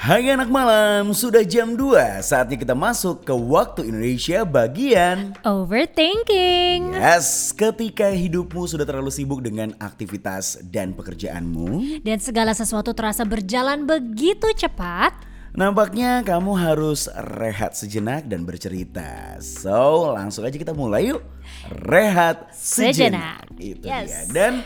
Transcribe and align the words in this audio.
Hai 0.00 0.32
anak 0.32 0.48
malam, 0.48 1.12
sudah 1.12 1.44
jam 1.44 1.76
2 1.76 2.24
Saatnya 2.24 2.56
kita 2.56 2.72
masuk 2.72 3.20
ke 3.20 3.36
waktu 3.36 3.92
Indonesia 3.92 4.48
bagian 4.48 5.36
Overthinking. 5.44 6.96
Yes, 6.96 7.52
ketika 7.52 8.08
hidupmu 8.08 8.64
sudah 8.64 8.88
terlalu 8.88 9.12
sibuk 9.12 9.44
dengan 9.44 9.76
aktivitas 9.76 10.56
dan 10.72 10.96
pekerjaanmu 10.96 12.00
Dan 12.00 12.16
segala 12.16 12.56
sesuatu 12.56 12.96
terasa 12.96 13.28
berjalan 13.28 13.84
begitu 13.84 14.48
cepat. 14.56 15.12
Nampaknya 15.52 16.24
kamu 16.24 16.56
harus 16.56 17.04
rehat 17.36 17.76
sejenak 17.76 18.24
dan 18.24 18.48
bercerita 18.48 19.36
So, 19.44 20.16
langsung 20.16 20.48
aja 20.48 20.56
kita 20.56 20.72
mulai 20.72 21.12
yuk 21.12 21.20
Rehat 21.84 22.48
sejenak, 22.56 23.44
Sejenak. 23.52 23.60
Itu 23.60 23.84
Yes. 23.84 24.08
dia 24.08 24.20
Dan 24.32 24.64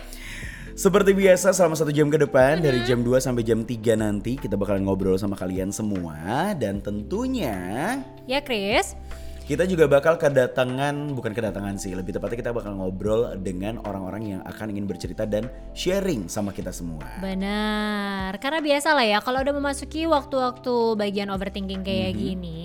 seperti 0.75 1.15
biasa 1.15 1.55
selama 1.55 1.79
satu 1.79 1.95
jam 1.95 2.11
ke 2.11 2.19
depan 2.19 2.59
Dari 2.59 2.83
jam 2.83 3.07
2 3.07 3.23
sampai 3.23 3.47
jam 3.47 3.63
3 3.63 3.95
nanti 3.95 4.35
Kita 4.35 4.59
bakalan 4.59 4.83
ngobrol 4.83 5.15
sama 5.15 5.39
kalian 5.39 5.71
semua 5.71 6.51
Dan 6.59 6.83
tentunya 6.83 7.99
Ya 8.27 8.43
Chris? 8.43 8.99
Kita 9.45 9.69
juga 9.69 9.85
bakal 9.85 10.17
kedatangan, 10.17 11.13
bukan 11.13 11.37
kedatangan 11.37 11.77
sih, 11.77 11.93
lebih 11.93 12.17
tepatnya 12.17 12.41
kita 12.41 12.53
bakal 12.57 12.81
ngobrol 12.81 13.37
dengan 13.37 13.77
orang-orang 13.85 14.23
yang 14.25 14.41
akan 14.41 14.73
ingin 14.73 14.89
bercerita 14.89 15.29
dan 15.29 15.53
sharing 15.77 16.33
sama 16.33 16.49
kita 16.49 16.73
semua. 16.73 17.05
Benar. 17.21 18.41
Karena 18.41 18.65
biasa 18.65 18.97
lah 18.97 19.05
ya 19.05 19.21
kalau 19.21 19.45
udah 19.45 19.53
memasuki 19.53 20.09
waktu-waktu 20.09 20.97
bagian 20.97 21.29
overthinking 21.29 21.85
kayak 21.85 22.17
Mhm. 22.17 22.21
gini. 22.25 22.61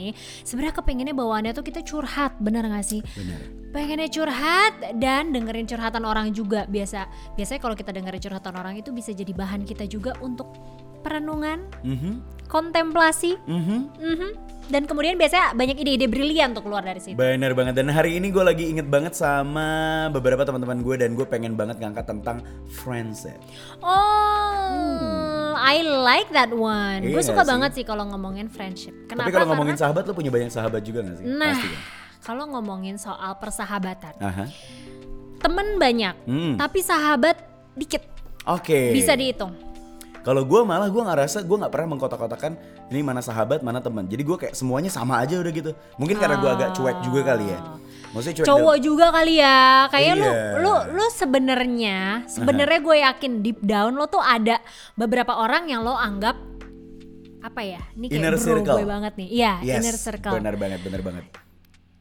Sebenarnya 0.47 0.79
kepengennya 0.79 1.11
bawaannya 1.11 1.51
tuh 1.51 1.67
kita 1.67 1.83
curhat. 1.83 2.39
Bener 2.39 2.63
gak 2.63 2.87
sih? 2.87 3.03
Benar. 3.03 3.39
Pengennya 3.75 4.07
curhat 4.07 4.73
dan 5.03 5.35
dengerin 5.35 5.67
curhatan 5.67 6.07
orang 6.07 6.31
juga 6.31 6.63
biasa. 6.63 7.11
Biasanya 7.35 7.59
kalau 7.59 7.75
kita 7.75 7.91
dengerin 7.91 8.23
curhatan 8.23 8.55
orang 8.55 8.79
itu 8.79 8.95
bisa 8.95 9.11
jadi 9.11 9.35
bahan 9.35 9.67
kita 9.67 9.83
juga 9.83 10.15
untuk 10.23 10.55
perenungan, 11.03 11.67
Mhm, 11.83 12.47
kontemplasi, 12.47 13.35
mhm. 13.43 13.79
mhm. 13.99 14.31
Dan 14.69 14.85
kemudian 14.85 15.17
biasanya 15.17 15.51
banyak 15.51 15.77
ide-ide 15.77 16.05
brilian 16.05 16.53
tuh 16.53 16.61
keluar 16.61 16.81
dari 16.81 16.97
situ. 16.97 17.13
Benar 17.13 17.51
banget 17.51 17.73
dan 17.73 17.89
hari 17.89 18.15
ini 18.15 18.29
gue 18.29 18.39
lagi 18.39 18.65
inget 18.65 18.85
banget 18.85 19.13
sama 19.13 19.67
beberapa 20.09 20.41
teman-teman 20.41 20.79
gue 20.79 20.95
dan 20.95 21.13
gue 21.13 21.25
pengen 21.25 21.53
banget 21.53 21.77
ngangkat 21.77 22.05
tentang 22.05 22.45
friendship. 22.71 23.41
Oh, 23.81 25.53
I 25.55 25.81
like 25.81 26.29
that 26.29 26.49
one. 26.49 27.01
Gue 27.03 27.17
Iya 27.17 27.25
suka 27.25 27.41
sih. 27.41 27.49
banget 27.49 27.71
sih 27.73 27.83
kalau 27.83 28.05
ngomongin 28.07 28.45
friendship. 28.47 28.93
Kenapa? 29.05 29.25
Tapi 29.25 29.33
kalau 29.33 29.47
ngomongin 29.49 29.73
Karena- 29.73 29.83
sahabat 29.89 30.03
lo 30.05 30.13
punya 30.13 30.29
banyak 30.29 30.49
sahabat 30.49 30.81
juga 30.81 30.99
gak 31.01 31.15
sih? 31.17 31.25
nah, 31.25 31.51
Pasti 31.51 31.67
kan? 31.67 31.81
kalau 32.21 32.43
ngomongin 32.47 32.95
soal 32.95 33.31
persahabatan, 33.35 34.13
Aha. 34.19 34.45
temen 35.39 35.67
banyak, 35.75 36.15
Hmm. 36.23 36.53
tapi 36.55 36.79
sahabat 36.79 37.41
dikit, 37.73 38.05
Oke. 38.45 38.93
bisa 38.93 39.13
dihitung. 39.13 39.55
Kalau 40.19 40.43
gue 40.43 40.61
malah 40.61 40.87
gue 40.87 40.99
ngerasa 40.99 41.41
gue 41.41 41.57
nggak 41.57 41.71
pernah 41.71 41.95
mengkotak-kotakan 41.95 42.53
ini 42.89 43.01
mana 43.01 43.21
sahabat 43.21 43.61
mana 43.61 43.79
teman. 43.79 44.05
Jadi 44.05 44.21
gue 44.21 44.37
kayak 44.37 44.53
semuanya 44.53 44.89
sama 44.89 45.21
aja 45.21 45.37
udah 45.37 45.49
gitu. 45.49 45.71
Mungkin 45.95 46.17
karena 46.17 46.37
gue 46.37 46.49
agak 46.49 46.69
cuek 46.73 46.97
juga 47.05 47.21
kali 47.23 47.45
ya. 47.47 47.59
Maksudnya 48.09 48.35
cuek. 48.41 48.47
Cowok 48.49 48.75
juga 48.81 49.05
kali 49.13 49.33
ya, 49.37 49.59
kayak 49.87 50.13
lu, 50.17 50.25
Iya. 50.25 50.41
lu, 50.57 50.73
lu 50.97 51.05
sebenarnya, 51.13 51.97
sebenarnya 52.25 52.79
gue 52.81 52.97
yakin 53.05 53.31
deep 53.39 53.59
down 53.61 53.93
lo 53.93 54.09
tuh 54.09 54.19
ada 54.19 54.57
beberapa 54.93 55.37
orang 55.37 55.69
yang 55.69 55.85
lo 55.85 55.93
anggap 55.93 56.33
apa 57.39 57.61
ya? 57.61 57.79
Ini 57.93 58.05
kayak 58.09 58.19
Inner 58.19 58.35
bro 58.35 58.43
circle. 58.43 58.75
gue 58.75 58.87
banget 58.89 59.13
nih. 59.15 59.27
Iya, 59.31 59.53
Yes, 59.61 59.77
inner 59.79 59.95
circle. 59.95 60.33
Benar 60.35 60.55
banget, 60.57 60.79
benar 60.81 61.01
banget. 61.05 61.25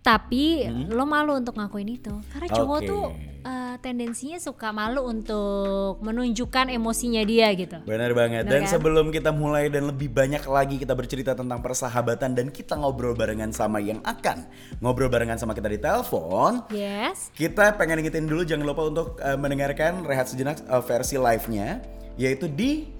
Tapi 0.08 0.64
lo 0.88 1.04
malu 1.04 1.36
untuk 1.36 1.60
ngakuin 1.60 2.00
itu 2.00 2.14
karena 2.32 2.48
cowok 2.48 2.78
Oke. 2.80 2.88
tuh 2.88 3.04
uh, 3.44 3.76
tendensinya 3.84 4.40
suka 4.40 4.72
malu 4.72 5.04
untuk 5.04 6.00
menunjukkan 6.00 6.72
emosinya 6.72 7.20
dia 7.28 7.52
gitu. 7.52 7.76
Benar 7.84 8.16
banget. 8.16 8.48
Benar 8.48 8.52
dan 8.56 8.62
kan? 8.64 8.72
sebelum 8.72 9.12
kita 9.12 9.36
mulai 9.36 9.68
dan 9.68 9.84
lebih 9.92 10.08
banyak 10.08 10.40
lagi 10.48 10.80
kita 10.80 10.96
bercerita 10.96 11.36
tentang 11.36 11.60
persahabatan 11.60 12.32
dan 12.32 12.48
kita 12.48 12.80
ngobrol 12.80 13.12
barengan 13.12 13.52
sama 13.52 13.84
yang 13.84 14.00
akan 14.00 14.48
ngobrol 14.80 15.12
barengan 15.12 15.36
sama 15.36 15.52
kita 15.52 15.68
di 15.68 15.76
telepon. 15.76 16.64
Yes. 16.72 17.28
Kita 17.36 17.76
pengen 17.76 18.00
ingetin 18.00 18.24
dulu 18.24 18.48
jangan 18.48 18.64
lupa 18.64 18.88
untuk 18.88 19.08
uh, 19.20 19.36
mendengarkan 19.36 20.08
rehat 20.08 20.32
sejenak 20.32 20.64
uh, 20.72 20.80
versi 20.80 21.20
live-nya 21.20 21.84
yaitu 22.18 22.50
di 22.50 22.98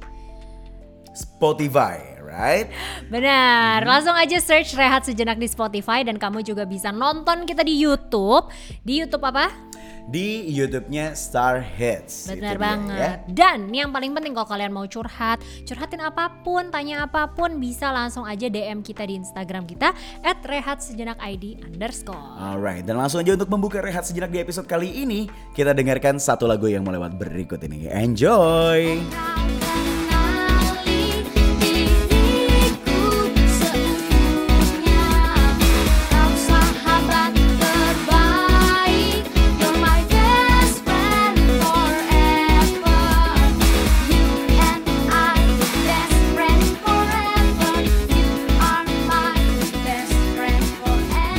Spotify, 1.18 1.98
right? 2.22 2.70
Benar. 3.10 3.82
Langsung 3.82 4.14
aja 4.14 4.38
search 4.38 4.78
Rehat 4.78 5.02
Sejenak 5.02 5.42
di 5.42 5.50
Spotify 5.50 6.06
dan 6.06 6.14
kamu 6.14 6.46
juga 6.46 6.62
bisa 6.62 6.94
nonton 6.94 7.42
kita 7.42 7.66
di 7.66 7.74
YouTube. 7.74 8.46
Di 8.86 9.02
YouTube 9.02 9.26
apa? 9.26 9.50
Di 10.08 10.48
YouTube-nya 10.48 11.12
Star 11.12 11.60
Hits. 11.60 12.32
Benar 12.32 12.56
dia, 12.56 12.64
banget. 12.64 12.96
ya. 12.96 13.12
Dan 13.28 13.68
yang 13.76 13.92
paling 13.92 14.16
penting 14.16 14.32
kalau 14.32 14.48
kalian 14.48 14.72
mau 14.72 14.88
curhat, 14.88 15.36
curhatin 15.68 16.00
apa 16.00 16.32
pun, 16.40 16.72
tanya 16.72 17.04
apa 17.04 17.28
pun, 17.28 17.60
bisa 17.60 17.92
langsung 17.92 18.24
aja 18.24 18.48
DM 18.48 18.80
kita 18.80 19.04
di 19.04 19.20
Instagram 19.20 19.68
kita 19.68 19.92
@rehatsejenakid 20.24 21.60
underscore. 21.60 22.40
Alright, 22.40 22.88
dan 22.88 22.96
langsung 22.96 23.20
aja 23.20 23.36
untuk 23.36 23.52
membuka 23.52 23.84
rehat 23.84 24.08
sejenak 24.08 24.32
di 24.32 24.40
episode 24.40 24.64
kali 24.64 24.88
ini, 24.88 25.28
kita 25.52 25.76
dengarkan 25.76 26.16
satu 26.16 26.48
lagu 26.48 26.72
yang 26.72 26.88
melewat 26.88 27.12
berikut 27.20 27.60
ini. 27.68 27.92
Enjoy! 27.92 29.04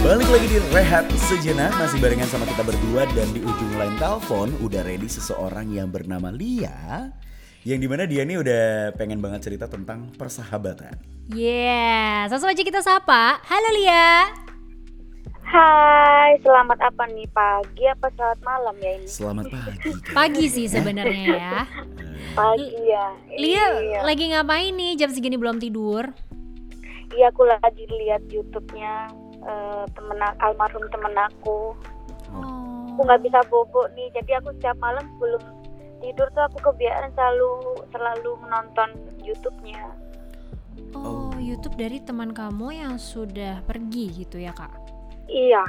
Balik 0.09 0.25
lagi 0.25 0.47
di 0.49 0.57
rehat 0.73 1.05
sejenak, 1.29 1.69
masih 1.77 2.01
barengan 2.01 2.25
sama 2.25 2.49
kita 2.49 2.65
berdua 2.65 3.05
dan 3.13 3.29
di 3.29 3.45
ujung 3.45 3.77
line 3.77 3.93
telepon 4.01 4.49
udah 4.57 4.81
ready 4.81 5.05
seseorang 5.05 5.69
yang 5.69 5.93
bernama 5.93 6.33
Lia. 6.33 7.13
Yang 7.61 7.79
di 7.85 7.87
mana 7.93 8.09
dia 8.09 8.25
nih 8.25 8.41
udah 8.41 8.97
pengen 8.97 9.21
banget 9.21 9.45
cerita 9.45 9.69
tentang 9.69 10.09
persahabatan. 10.17 10.97
Yeah, 11.29 12.25
langsung 12.25 12.49
aja 12.49 12.57
kita 12.57 12.81
sapa. 12.81 13.37
Halo 13.37 13.69
Lia. 13.77 14.33
Hai, 15.45 16.41
selamat 16.41 16.89
apa 16.89 17.05
nih 17.05 17.29
pagi 17.29 17.85
apa 17.85 18.09
selamat 18.09 18.41
malam 18.41 18.75
ya 18.81 18.91
ini? 18.97 19.05
Selamat 19.05 19.45
pagi. 19.53 19.93
Pagi 20.09 20.45
sih 20.49 20.65
sebenarnya 20.65 21.25
ya. 21.37 21.53
Pagi 22.41 22.65
ya. 22.81 23.13
Lia 23.37 23.65
Iya. 23.77 23.99
lagi 24.01 24.25
ngapain 24.33 24.73
nih 24.73 24.97
jam 24.97 25.13
segini 25.13 25.37
belum 25.37 25.61
tidur? 25.61 26.09
Iya, 27.13 27.29
aku 27.29 27.45
lagi 27.45 27.85
lihat 27.85 28.25
YouTube-nya 28.25 29.28
eh, 29.43 29.83
temen 29.95 30.19
almarhum 30.41 30.85
temen 30.91 31.13
aku. 31.15 31.75
Oh. 32.35 32.91
Aku 32.95 33.01
nggak 33.07 33.23
bisa 33.23 33.39
bobo 33.47 33.87
nih, 33.95 34.11
jadi 34.11 34.43
aku 34.43 34.51
setiap 34.59 34.75
malam 34.83 35.03
sebelum 35.15 35.43
tidur 35.99 36.27
tuh 36.35 36.43
aku 36.47 36.57
kebiasaan 36.71 37.11
selalu 37.15 37.51
selalu 37.91 38.31
menonton 38.43 38.89
YouTube-nya. 39.23 39.83
Oh, 40.95 41.31
YouTube 41.35 41.75
dari 41.75 41.99
teman 42.03 42.31
kamu 42.31 42.75
yang 42.75 42.95
sudah 42.95 43.63
pergi 43.67 44.23
gitu 44.23 44.39
ya 44.39 44.55
kak? 44.55 44.71
Iya, 45.29 45.61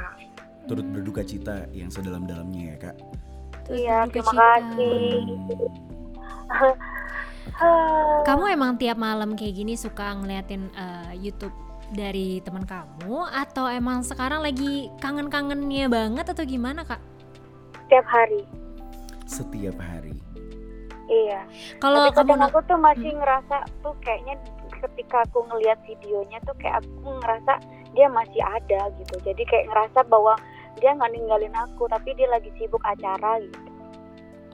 Turut 0.69 0.85
berduka 0.85 1.25
cita 1.25 1.65
yang 1.73 1.89
sedalam-dalamnya 1.89 2.61
ya 2.61 2.77
kak. 2.77 2.95
Iya. 3.71 3.97
Terima 4.13 4.31
cita. 4.31 4.41
kasih. 4.41 5.11
Kamu 8.27 8.43
emang 8.49 8.77
tiap 8.77 8.97
malam 8.97 9.33
kayak 9.33 9.55
gini 9.57 9.73
suka 9.73 10.13
ngeliatin 10.17 10.69
eh, 10.73 11.11
YouTube 11.17 11.53
dari 11.91 12.39
teman 12.39 12.63
kamu 12.63 13.27
atau 13.27 13.67
emang 13.67 14.01
sekarang 14.01 14.39
lagi 14.41 14.87
kangen-kangennya 15.03 15.91
banget 15.91 16.25
atau 16.31 16.43
gimana 16.47 16.87
kak? 16.87 17.03
Setiap 17.85 18.07
hari. 18.07 18.41
Setiap 19.27 19.75
hari. 19.75 20.15
Iya. 21.11 21.43
Kalau 21.83 22.07
Tapi 22.07 22.31
kamu 22.31 22.47
aku 22.47 22.59
tuh 22.63 22.79
masih 22.79 23.11
ngerasa 23.11 23.67
tuh 23.83 23.91
kayaknya 23.99 24.39
ketika 24.81 25.27
aku 25.27 25.43
ngelihat 25.51 25.77
videonya 25.83 26.39
tuh 26.47 26.55
kayak 26.57 26.79
aku 26.79 27.11
ngerasa 27.19 27.59
dia 27.91 28.07
masih 28.07 28.39
ada 28.39 28.87
gitu. 28.95 29.15
Jadi 29.27 29.43
kayak 29.43 29.67
ngerasa 29.67 30.07
bahwa 30.07 30.39
dia 30.79 30.95
nggak 30.95 31.11
ninggalin 31.11 31.51
aku, 31.51 31.83
tapi 31.91 32.15
dia 32.15 32.31
lagi 32.31 32.47
sibuk 32.55 32.79
acara 32.87 33.43
gitu. 33.43 33.59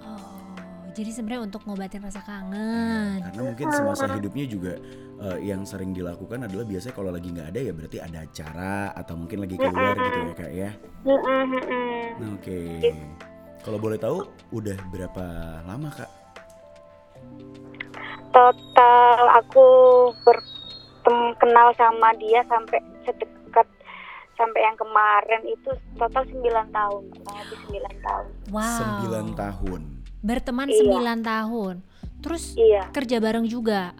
Oh, 0.01 0.57
jadi 0.97 1.13
sebenarnya 1.13 1.45
untuk 1.45 1.61
ngobatin 1.69 2.01
rasa 2.01 2.25
kangen. 2.25 3.21
Karena 3.21 3.41
mungkin 3.45 3.67
semasa 3.69 4.09
hidupnya 4.09 4.45
juga 4.49 4.73
eh, 5.17 5.39
yang 5.43 5.65
sering 5.65 5.91
dilakukan 5.91 6.45
adalah 6.45 6.65
biasanya 6.65 6.95
kalau 6.95 7.09
lagi 7.09 7.29
nggak 7.33 7.49
ada 7.53 7.59
ya 7.59 7.71
berarti 7.73 7.97
ada 7.97 8.19
acara 8.21 8.75
atau 8.93 9.13
mungkin 9.17 9.37
lagi 9.43 9.55
keluar 9.57 9.95
gitu 9.97 10.17
ya 10.17 10.33
kak 10.33 10.51
ya. 10.53 10.69
Nah, 12.17 12.29
Oke. 12.37 12.59
Kalau 13.61 13.77
boleh 13.77 13.99
tahu 13.99 14.23
udah 14.53 14.77
berapa 14.93 15.25
lama 15.67 15.89
kak? 15.91 16.09
Total 18.31 19.19
aku 19.41 19.67
berkenal 20.21 21.73
sama 21.73 22.13
dia 22.21 22.45
sampai 22.45 22.77
sedekat 23.03 23.67
sampai 24.37 24.61
yang 24.61 24.77
kemarin 24.77 25.41
itu 25.49 25.69
total 25.97 26.23
9 26.29 26.45
tahun, 26.69 27.03
kurang 27.17 27.37
lebih 27.41 27.57
9 27.81 28.05
tahun. 28.05 28.25
Wow. 28.53 28.79
9 29.33 29.33
tahun. 29.33 29.81
Berteman 30.21 30.69
Iya. 30.69 30.79
9 30.85 31.19
tahun. 31.25 31.75
Terus 32.21 32.43
Iya. 32.53 32.83
kerja 32.93 33.17
bareng 33.17 33.49
juga. 33.49 33.97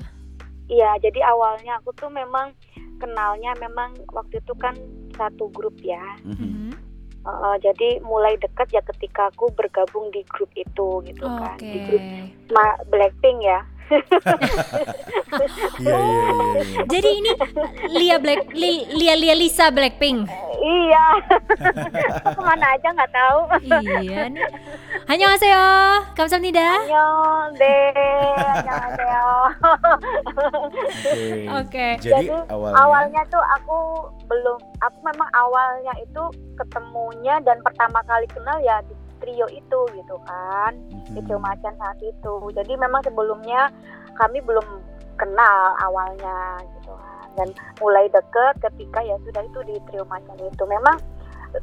Iya 0.68 0.96
jadi 1.00 1.20
awalnya 1.26 1.80
aku 1.80 1.92
tuh 1.94 2.08
memang 2.08 2.52
kenalnya 2.98 3.54
memang 3.58 3.94
waktu 4.10 4.38
itu 4.38 4.54
kan 4.56 4.76
satu 5.14 5.50
grup 5.50 5.76
ya 5.82 6.02
Mhm. 6.24 6.38
Mhm. 6.38 6.72
Uh, 7.28 7.60
jadi 7.60 8.00
mulai 8.08 8.40
dekat 8.40 8.72
ya 8.72 8.80
ketika 8.80 9.28
aku 9.28 9.52
bergabung 9.52 10.08
di 10.16 10.24
grup 10.32 10.48
itu 10.56 11.04
gitu 11.04 11.28
kan 11.28 11.60
Oke. 11.60 11.68
di 11.68 11.80
grup 11.84 12.00
Ma- 12.48 12.80
Blackpink 12.88 13.44
ya 13.44 13.68
Iya, 15.78 15.94
iya, 15.94 16.22
iya, 16.34 16.60
iya. 16.66 16.82
Jadi 16.90 17.10
ini 17.22 17.32
eh, 17.36 17.50
Lia 17.94 18.18
Black 18.18 18.50
Lia 18.56 19.14
Lia 19.14 19.36
Lisa 19.38 19.70
Blackpink. 19.70 20.26
Iya. 20.58 21.06
Ke 22.36 22.42
mana 22.42 22.66
aja 22.74 22.88
nggak 22.90 23.12
tahu. 23.14 23.40
iya 24.02 24.32
nih. 24.32 24.48
Hanya 25.06 25.26
aseo. 25.38 25.70
Kamsahamnida. 26.18 26.82
Hanya 26.84 27.06
de. 27.54 27.78
Hanya 28.42 28.76
Oke. 31.62 31.88
Jadi, 32.02 32.28
Jadi 32.28 32.50
awalnya... 32.50 32.76
awalnya 32.82 33.22
tuh 33.30 33.44
aku 33.62 33.78
belum 34.28 34.60
aku 34.82 34.98
memang 35.06 35.30
awalnya 35.38 35.94
itu 36.02 36.24
ketemunya 36.58 37.40
dan 37.46 37.62
pertama 37.62 38.02
kali 38.10 38.28
kenal 38.34 38.58
ya 38.60 38.82
di 38.84 38.94
trio 39.20 39.48
itu 39.50 39.80
gitu 39.94 40.16
kan 40.26 40.74
Mhm. 41.12 41.26
trio 41.26 41.40
macan 41.40 41.74
saat 41.78 41.98
itu 42.02 42.34
jadi 42.54 42.74
memang 42.78 43.02
sebelumnya 43.04 43.70
kami 44.18 44.42
belum 44.42 44.66
kenal 45.18 45.74
awalnya 45.82 46.62
gitu 46.78 46.94
kan 46.94 47.28
dan 47.38 47.48
mulai 47.82 48.06
deket 48.10 48.54
ketika 48.62 49.02
ya 49.02 49.18
sudah 49.26 49.42
itu 49.46 49.60
di 49.66 49.76
trio 49.90 50.06
macan 50.06 50.38
itu 50.42 50.64
memang 50.66 50.98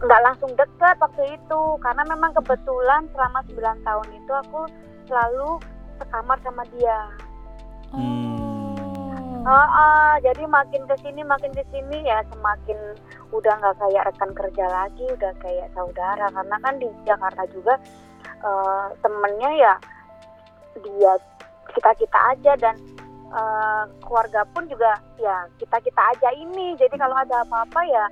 nggak 0.00 0.22
langsung 0.24 0.50
deket 0.56 0.96
waktu 0.98 1.36
itu 1.36 1.60
karena 1.84 2.02
memang 2.08 2.32
kebetulan 2.34 3.06
selama 3.12 3.44
9 3.46 3.84
tahun 3.84 4.08
itu 4.16 4.32
aku 4.32 4.60
selalu 5.06 5.60
sekamar 6.00 6.38
sama 6.42 6.64
dia 6.74 6.98
Hmm. 7.94 8.33
Oh. 9.44 9.52
Ah, 9.52 10.16
jadi 10.24 10.48
makin 10.48 10.88
ke 10.88 10.96
sini 11.04 11.20
makin 11.20 11.52
ke 11.52 11.60
sini 11.68 12.00
ya 12.08 12.24
semakin 12.32 12.96
udah 13.28 13.52
nggak 13.60 13.76
kayak 13.76 14.04
rekan 14.08 14.30
kerja 14.32 14.64
lagi, 14.72 15.04
udah 15.04 15.32
kayak 15.44 15.68
saudara. 15.76 16.32
Karena 16.32 16.56
kan 16.64 16.74
di 16.80 16.88
Jakarta 17.04 17.44
juga 17.52 17.76
eh, 18.24 18.86
temennya 19.04 19.50
ya 19.52 19.74
dia 20.80 21.12
kita 21.76 21.90
kita 22.00 22.18
aja 22.32 22.52
dan 22.56 22.74
eh, 23.28 23.84
keluarga 24.00 24.48
pun 24.48 24.64
juga 24.64 24.96
ya 25.20 25.44
kita 25.60 25.76
kita 25.84 26.02
aja 26.16 26.28
ini. 26.32 26.72
Jadi 26.80 26.96
kalau 26.96 27.16
ada 27.20 27.44
apa-apa 27.44 27.80
ya 27.84 28.04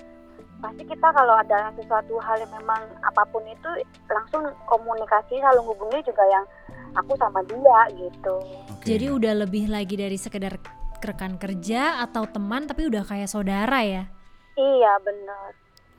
pasti 0.60 0.84
kita 0.84 1.08
kalau 1.16 1.34
ada 1.40 1.72
sesuatu 1.80 2.20
hal 2.20 2.44
yang 2.44 2.52
memang 2.60 2.82
apa 3.08 3.24
pun 3.32 3.42
itu 3.48 3.70
langsung 4.06 4.52
komunikasi 4.68 5.40
selalu 5.40 5.64
hubungi 5.64 6.04
juga 6.04 6.28
yang 6.28 6.44
aku 6.92 7.16
sama 7.16 7.40
dia 7.48 7.78
gitu. 7.96 8.36
Jadi 8.84 9.06
udah 9.08 9.32
lebih 9.48 9.72
lagi 9.72 9.96
dari 9.96 10.20
sekedar 10.20 10.81
rekan 11.02 11.36
kerja 11.36 12.00
atau 12.06 12.24
teman 12.30 12.70
tapi 12.70 12.86
udah 12.86 13.02
kayak 13.02 13.28
saudara 13.28 13.82
ya. 13.82 14.06
Iya 14.54 14.92
benar. 15.02 15.50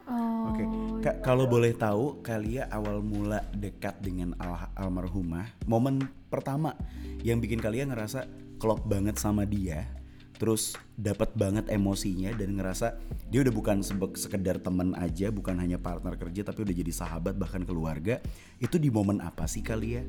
Oh. 0.03 0.51
Oke, 0.51 0.63
Kak, 0.99 1.23
kalau 1.23 1.47
boleh 1.47 1.71
tahu, 1.71 2.19
Kalia 2.19 2.67
awal 2.67 2.99
mula 2.99 3.39
dekat 3.55 4.03
dengan 4.03 4.35
al- 4.35 4.67
almarhumah, 4.75 5.47
momen 5.63 6.03
pertama 6.27 6.75
yang 7.23 7.39
bikin 7.39 7.63
kalian 7.63 7.95
ngerasa 7.95 8.27
klop 8.59 8.83
banget 8.83 9.15
sama 9.15 9.47
dia, 9.47 9.87
terus 10.35 10.75
dapat 10.99 11.31
banget 11.39 11.71
emosinya 11.71 12.35
dan 12.35 12.59
ngerasa 12.59 12.99
dia 13.31 13.47
udah 13.47 13.53
bukan 13.55 13.79
sekedar 14.11 14.59
teman 14.59 14.91
aja, 14.99 15.31
bukan 15.31 15.55
hanya 15.55 15.79
partner 15.79 16.19
kerja, 16.19 16.51
tapi 16.51 16.67
udah 16.67 16.75
jadi 16.75 16.91
sahabat 16.91 17.39
bahkan 17.39 17.63
keluarga. 17.63 18.19
Itu 18.59 18.75
di 18.75 18.91
momen 18.91 19.23
apa 19.23 19.47
sih 19.47 19.63
Kalia? 19.63 20.03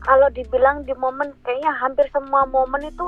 Kalau 0.00 0.28
dibilang 0.30 0.82
di 0.82 0.94
momen 0.94 1.34
kayaknya 1.42 1.72
hampir 1.74 2.06
semua 2.10 2.44
momen 2.44 2.82
itu 2.82 3.06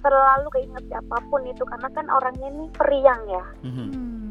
selalu 0.00 0.46
keinget 0.52 0.84
apa 0.92 1.18
pun 1.26 1.42
itu 1.42 1.64
karena 1.64 1.88
kan 1.90 2.06
orangnya 2.08 2.48
ini 2.48 2.66
periang 2.72 3.22
ya 3.26 3.44
Mhm. 3.64 3.74
Hmm. 3.74 4.30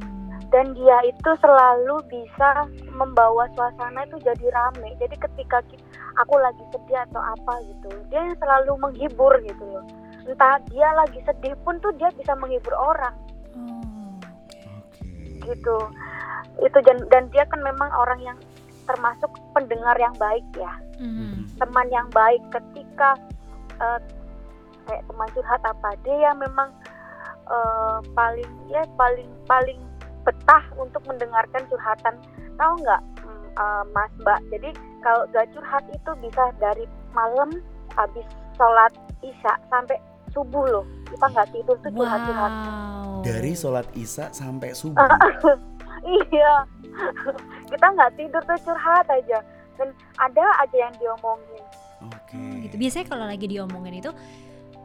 dan 0.54 0.72
dia 0.72 0.98
itu 1.04 1.31
selalu 1.42 2.00
bisa 2.07 2.69
membawa 2.94 3.50
suasana 3.54 4.06
itu 4.06 4.16
jadi 4.22 4.46
rame 4.50 4.94
jadi 4.96 5.16
ketika 5.18 5.60
aku 6.16 6.36
lagi 6.40 6.63
sedih 6.72 7.02
atau 7.10 7.19
apa 7.19 7.60
gitu 7.66 7.90
dia 8.08 8.24
yang 8.24 8.38
selalu 8.40 8.72
menghibur 8.80 9.36
gitu 9.44 9.63
loh 9.66 9.84
entah 10.24 10.62
dia 10.69 10.88
lagi 10.96 11.19
sedih 11.22 11.58
pun 11.62 11.75
tuh 11.81 11.92
dia 11.98 12.08
bisa 12.13 12.38
menghibur 12.38 12.72
orang 12.74 13.13
Oh. 13.56 14.16
Oke. 14.22 15.44
gitu 15.44 15.78
itu 16.62 16.78
dan, 16.88 16.98
dan 17.10 17.24
dia 17.30 17.44
kan 17.46 17.60
memang 17.60 17.90
orang 17.92 18.19
yang 18.24 18.38
termasuk 18.86 19.28
pendengar 19.56 19.96
yang 19.96 20.13
baik 20.19 20.44
ya. 20.60 20.74
Mhm. 20.96 21.48
teman 21.60 21.88
yang 21.92 22.07
baik 22.12 22.40
ketika 22.52 23.16
eh, 23.80 24.00
kayak 24.88 25.04
teman 25.07 25.28
curhat 25.36 25.62
apa 25.63 25.90
dia 26.04 26.31
yang 26.31 26.38
memang 26.40 26.69
eh, 27.48 27.98
paling 28.12 28.52
ya 28.68 28.84
paling 29.00 29.31
paling 29.48 29.80
betah 30.28 30.63
untuk 30.75 31.00
mendengarkan 31.07 31.63
curhatan. 31.72 32.16
Tahu 32.60 32.74
nggak 32.84 33.02
mm, 33.24 33.48
eh, 33.56 33.84
mas 33.96 34.12
mbak? 34.19 34.40
Jadi 34.52 34.69
kalau 35.06 35.24
gak 35.30 35.46
curhat 35.54 35.86
itu 35.94 36.12
bisa 36.18 36.44
dari 36.58 36.90
malam 37.13 37.62
habis 37.94 38.25
sholat 38.58 38.90
isya 39.22 39.54
sampai 39.69 40.01
subuh 40.34 40.66
loh. 40.66 40.86
Kita 41.08 41.30
nggak 41.30 41.48
tidur 41.54 41.78
tuh 41.80 41.92
curhat 41.94 42.22
curhat 42.25 42.54
Wow. 42.56 43.22
Dari 43.22 43.51
sholat 43.54 43.88
isya 43.96 44.34
sampai 44.34 44.74
subuh. 44.74 44.98
iya 46.25 46.54
kita 47.66 47.86
nggak 47.88 48.12
tidur 48.16 48.42
tuh 48.42 48.58
curhat 48.62 49.08
aja 49.08 49.40
dan 49.76 49.88
ada 50.16 50.44
aja 50.60 50.78
yang 50.78 50.94
diomongin 50.96 51.64
Oke. 52.06 52.38
Oh, 52.38 52.54
gitu. 52.62 52.76
Biasanya 52.76 53.06
kalau 53.08 53.26
lagi 53.26 53.46
diomongin 53.46 53.98
itu 53.98 54.12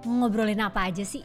ngobrolin 0.03 0.57
apa 0.59 0.89
aja 0.89 1.05
sih? 1.05 1.21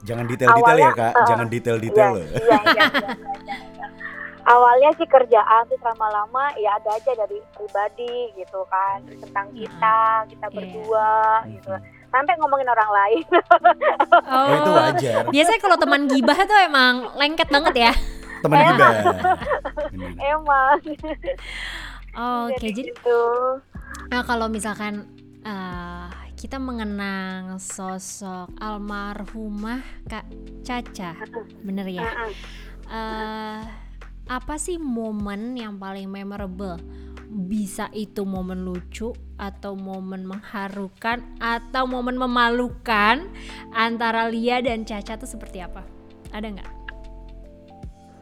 Jangan 0.00 0.26
detail-detail 0.26 0.78
ya 0.78 0.88
Awalnya, 0.88 0.90
kak, 0.94 1.12
eh, 1.12 1.26
jangan 1.26 1.46
detail-detail 1.46 2.08
Iya, 2.08 2.14
loh. 2.14 2.24
iya, 2.24 2.38
iya, 2.38 2.58
iya, 2.64 2.84
iya, 2.88 3.56
iya. 3.68 3.86
Awalnya 4.44 4.90
sih 4.96 5.04
kerjaan 5.04 5.62
terus 5.68 5.82
lama-lama 5.84 6.48
ya 6.56 6.70
ada 6.72 6.90
aja 6.92 7.12
dari 7.12 7.38
pribadi 7.52 8.14
gitu 8.32 8.64
kan, 8.66 8.98
tentang 9.04 9.46
kita, 9.52 9.98
kita 10.26 10.46
Iya. 10.46 10.54
berdua 10.54 11.10
gitu. 11.46 11.70
Mhm. 11.70 11.82
Sampai 12.08 12.34
ngomongin 12.40 12.64
orang 12.66 12.90
lain. 12.90 13.24
Oh, 13.28 14.32
Oh, 14.32 14.46
itu 14.48 14.70
wajar. 14.72 15.22
Biasanya 15.28 15.60
kalau 15.60 15.76
teman 15.76 16.08
gibah 16.08 16.38
tuh 16.40 16.58
emang 16.58 17.12
lengket 17.14 17.46
banget 17.46 17.74
ya. 17.76 17.92
Teman 18.42 18.56
Emang. 18.58 18.70
kita. 18.70 18.88
Emang. 20.36 20.78
Oke, 22.18 22.66
jadi 22.70 22.90
gitu. 22.90 23.20
nah 24.10 24.22
kalau 24.26 24.50
misalkan 24.50 25.06
eh, 25.46 26.08
kita 26.38 26.62
mengenang 26.62 27.58
sosok 27.58 28.54
almarhumah 28.62 29.82
Kak 30.06 30.26
Caca, 30.62 31.18
bener 31.66 31.86
ya? 31.90 32.06
Eh 32.88 33.62
apa 34.28 34.60
sih 34.60 34.76
momen 34.76 35.56
yang 35.56 35.80
paling 35.80 36.06
memorable? 36.06 36.76
Bisa 37.28 37.92
itu 37.92 38.24
momen 38.24 38.64
lucu 38.64 39.12
atau 39.36 39.76
momen 39.76 40.24
mengharukan 40.24 41.20
atau 41.40 41.84
momen 41.84 42.16
memalukan 42.16 43.28
antara 43.72 44.28
Lia 44.32 44.64
dan 44.64 44.84
Caca 44.84 45.16
tuh 45.20 45.28
seperti 45.28 45.60
apa? 45.60 45.84
Ada 46.32 46.46
nggak? 46.54 46.77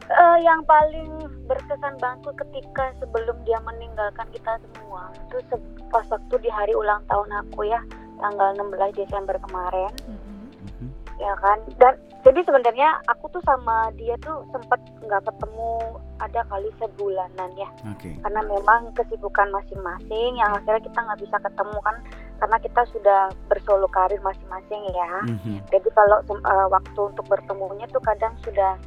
Eh, 0.07 0.37
yang 0.39 0.63
paling 0.63 1.19
berkesan 1.51 1.99
banget 1.99 2.31
ketika 2.39 2.95
sebelum 2.95 3.35
dia 3.43 3.59
meninggalkan 3.59 4.23
kita 4.31 4.55
semua 4.55 5.11
itu 5.27 5.43
pas 5.91 6.07
waktu 6.07 6.35
di 6.39 6.47
hari 6.47 6.71
ulang 6.71 7.03
tahun 7.11 7.27
aku 7.43 7.67
ya 7.67 7.83
tanggal 8.15 8.55
16 8.55 8.95
Desember 8.95 9.35
kemarin 9.35 9.91
Mhm. 10.07 10.87
ya 11.19 11.35
kan 11.43 11.59
dan 11.75 11.99
jadi 12.23 12.39
sebenarnya 12.43 13.03
aku 13.07 13.27
tuh 13.29 13.43
sama 13.43 13.91
dia 13.99 14.15
tuh 14.23 14.47
sempet 14.51 14.79
nggak 15.03 15.27
ketemu 15.27 15.99
ada 16.23 16.39
kali 16.47 16.71
sebulanan 16.79 17.49
ya 17.59 17.67
Oke. 17.91 18.15
karena 18.23 18.41
memang 18.47 18.95
kesibukan 18.95 19.51
masing-masing 19.51 20.39
yang 20.39 20.51
akhirnya 20.55 20.87
kita 20.87 20.99
nggak 21.03 21.19
bisa 21.19 21.37
ketemu 21.39 21.77
kan 21.83 21.95
karena 22.37 22.57
kita 22.61 22.81
sudah 22.93 23.21
bersolo 23.49 23.87
karir 23.91 24.23
masing-masing 24.23 24.87
ya 24.93 25.13
Mhm. 25.27 25.67
jadi 25.67 25.87
kalau 25.91 26.23
eh, 26.23 26.67
waktu 26.71 26.99
untuk 27.01 27.27
bertemunya 27.27 27.91
tuh 27.91 27.99
kadang 27.99 28.31
sudah 28.47 28.79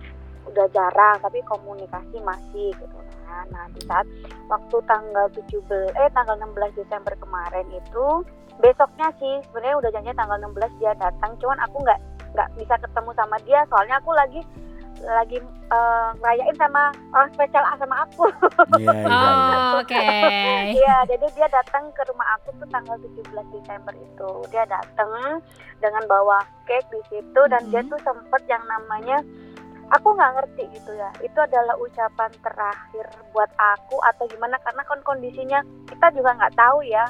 udah 0.51 0.67
jarang 0.71 1.17
tapi 1.19 1.39
komunikasi 1.47 2.17
masih 2.21 2.75
gitu 2.75 2.97
kan 3.25 3.47
nah 3.51 3.65
di 3.71 3.81
saat 3.87 4.07
waktu 4.47 4.77
tanggal 4.85 5.27
17 5.33 5.63
eh 5.97 6.09
tanggal 6.11 6.35
16 6.37 6.75
Desember 6.77 7.15
kemarin 7.17 7.67
itu 7.71 8.07
besoknya 8.59 9.09
sih 9.17 9.39
sebenarnya 9.49 9.77
udah 9.79 9.91
janjinya 9.91 10.19
tanggal 10.19 10.39
16 10.45 10.81
dia 10.83 10.93
datang 10.99 11.31
cuman 11.39 11.59
aku 11.63 11.77
nggak 11.81 12.01
nggak 12.31 12.49
bisa 12.59 12.75
ketemu 12.77 13.11
sama 13.15 13.37
dia 13.43 13.61
soalnya 13.67 13.97
aku 13.97 14.11
lagi 14.13 14.41
lagi 15.01 15.41
eh, 15.73 16.09
ngerayain 16.21 16.57
sama 16.61 16.93
orang 17.17 17.31
spesial 17.33 17.65
sama 17.79 18.05
aku 18.05 18.29
Iya, 18.77 18.93
iya, 18.93 19.09
iya. 19.09 19.57
Oh, 19.73 19.81
Oke. 19.81 20.05
Iya, 20.77 20.97
jadi 21.09 21.27
dia 21.33 21.49
datang 21.49 21.89
ke 21.97 22.03
rumah 22.05 22.27
aku 22.37 22.53
tuh 22.61 22.69
tanggal 22.69 22.97
17 23.01 23.25
Desember 23.51 23.95
itu. 23.97 24.31
Dia 24.53 24.69
datang 24.69 25.41
dengan 25.81 26.05
bawa 26.05 26.39
cake 26.69 26.85
di 26.93 27.01
situ 27.09 27.41
dan 27.49 27.63
dia 27.73 27.81
Mhm. 27.81 27.89
tuh 27.89 28.01
sempet 28.05 28.43
yang 28.47 28.61
namanya 28.69 29.25
aku 29.91 30.09
nggak 30.11 30.33
ngerti 30.37 30.65
gitu 30.73 30.93
ya. 30.95 31.11
Itu 31.19 31.39
adalah 31.39 31.75
ucapan 31.77 32.31
terakhir 32.41 33.07
buat 33.31 33.51
aku 33.57 33.99
atau 34.05 34.25
gimana 34.27 34.57
karena 34.59 34.83
kan 34.83 35.01
kondisinya 35.03 35.61
kita 35.87 36.07
juga 36.11 36.31
nggak 36.35 36.55
tahu 36.55 36.83
ya. 36.83 37.05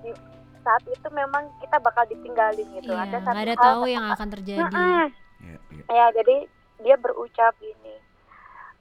Di- 0.00 0.28
saat 0.60 0.84
itu 0.84 1.08
memang 1.10 1.48
kita 1.56 1.80
bakal 1.80 2.04
ditinggalin 2.04 2.68
gitu 2.76 2.92
Iya, 2.92 3.00
ada 3.00 3.16
nggak 3.16 3.24
satu 3.26 3.40
ada 3.40 3.54
hal 3.54 3.64
tahu 3.64 3.82
yang 3.88 4.04
akan 4.06 4.28
terjadi. 4.30 4.60
Mm-mm. 4.60 5.04
Ya, 5.40 5.56
ya. 5.72 5.84
ya 5.88 6.06
jadi 6.12 6.36
dia 6.78 6.96
berucap 6.96 7.56
gini 7.56 7.96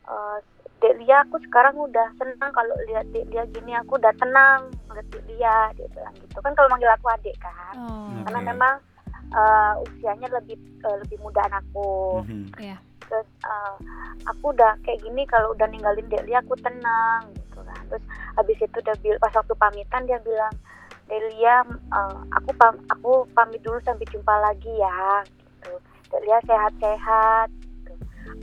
eh 0.05 0.37
Dek 0.79 0.95
Lia 0.95 1.23
aku 1.23 1.35
sekarang 1.41 1.75
udah 1.75 2.07
senang 2.15 2.51
kalau 2.51 2.71
lihat 2.83 3.07
Dek 3.11 3.27
Lia 3.27 3.43
gini 3.47 3.75
aku 3.75 3.95
udah 3.95 4.11
tenang 4.15 4.71
Dek 4.89 5.23
Lia 5.27 5.71
dia 5.71 5.87
bilang 5.87 6.15
gitu 6.15 6.39
kan 6.39 6.51
kalau 6.51 6.67
manggil 6.67 6.87
aku 6.89 7.07
adik 7.09 7.35
kan 7.39 7.75
Oh, 7.75 8.23
karena 8.27 8.39
Oke. 8.39 8.47
memang 8.47 8.75
eh, 9.29 9.73
usianya 9.81 10.27
lebih 10.29 10.55
eh, 10.57 10.97
lebih 10.99 11.17
muda 11.19 11.47
aku 11.47 12.23
Mhm. 12.23 12.55
Terus 13.09 13.27
eh, 13.43 13.75
aku 14.29 14.53
udah 14.53 14.77
kayak 14.85 15.01
gini 15.01 15.25
kalau 15.25 15.51
udah 15.57 15.67
ninggalin 15.67 16.05
Dek 16.07 16.29
Lia 16.29 16.39
aku 16.39 16.53
tenang 16.61 17.33
gitu 17.33 17.59
kan. 17.65 17.81
Terus 17.89 18.05
habis 18.37 18.57
itu 18.61 18.77
udah 18.79 18.95
bil 19.01 19.17
pas 19.17 19.33
waktu 19.33 19.53
pamitan 19.57 20.05
dia 20.05 20.21
bilang 20.21 20.53
Dek 21.09 21.21
Lia 21.33 21.65
eh, 21.67 22.17
aku 22.37 22.49
pam 22.55 22.77
aku 22.93 23.25
pamit 23.33 23.59
dulu 23.65 23.81
sampai 23.81 24.05
jumpa 24.13 24.33
lagi 24.39 24.71
ya 24.77 25.25
gitu. 25.25 25.73
Dek 26.13 26.21
Lia 26.23 26.39
sehat-sehat 26.45 27.49
gitu. 27.51 27.93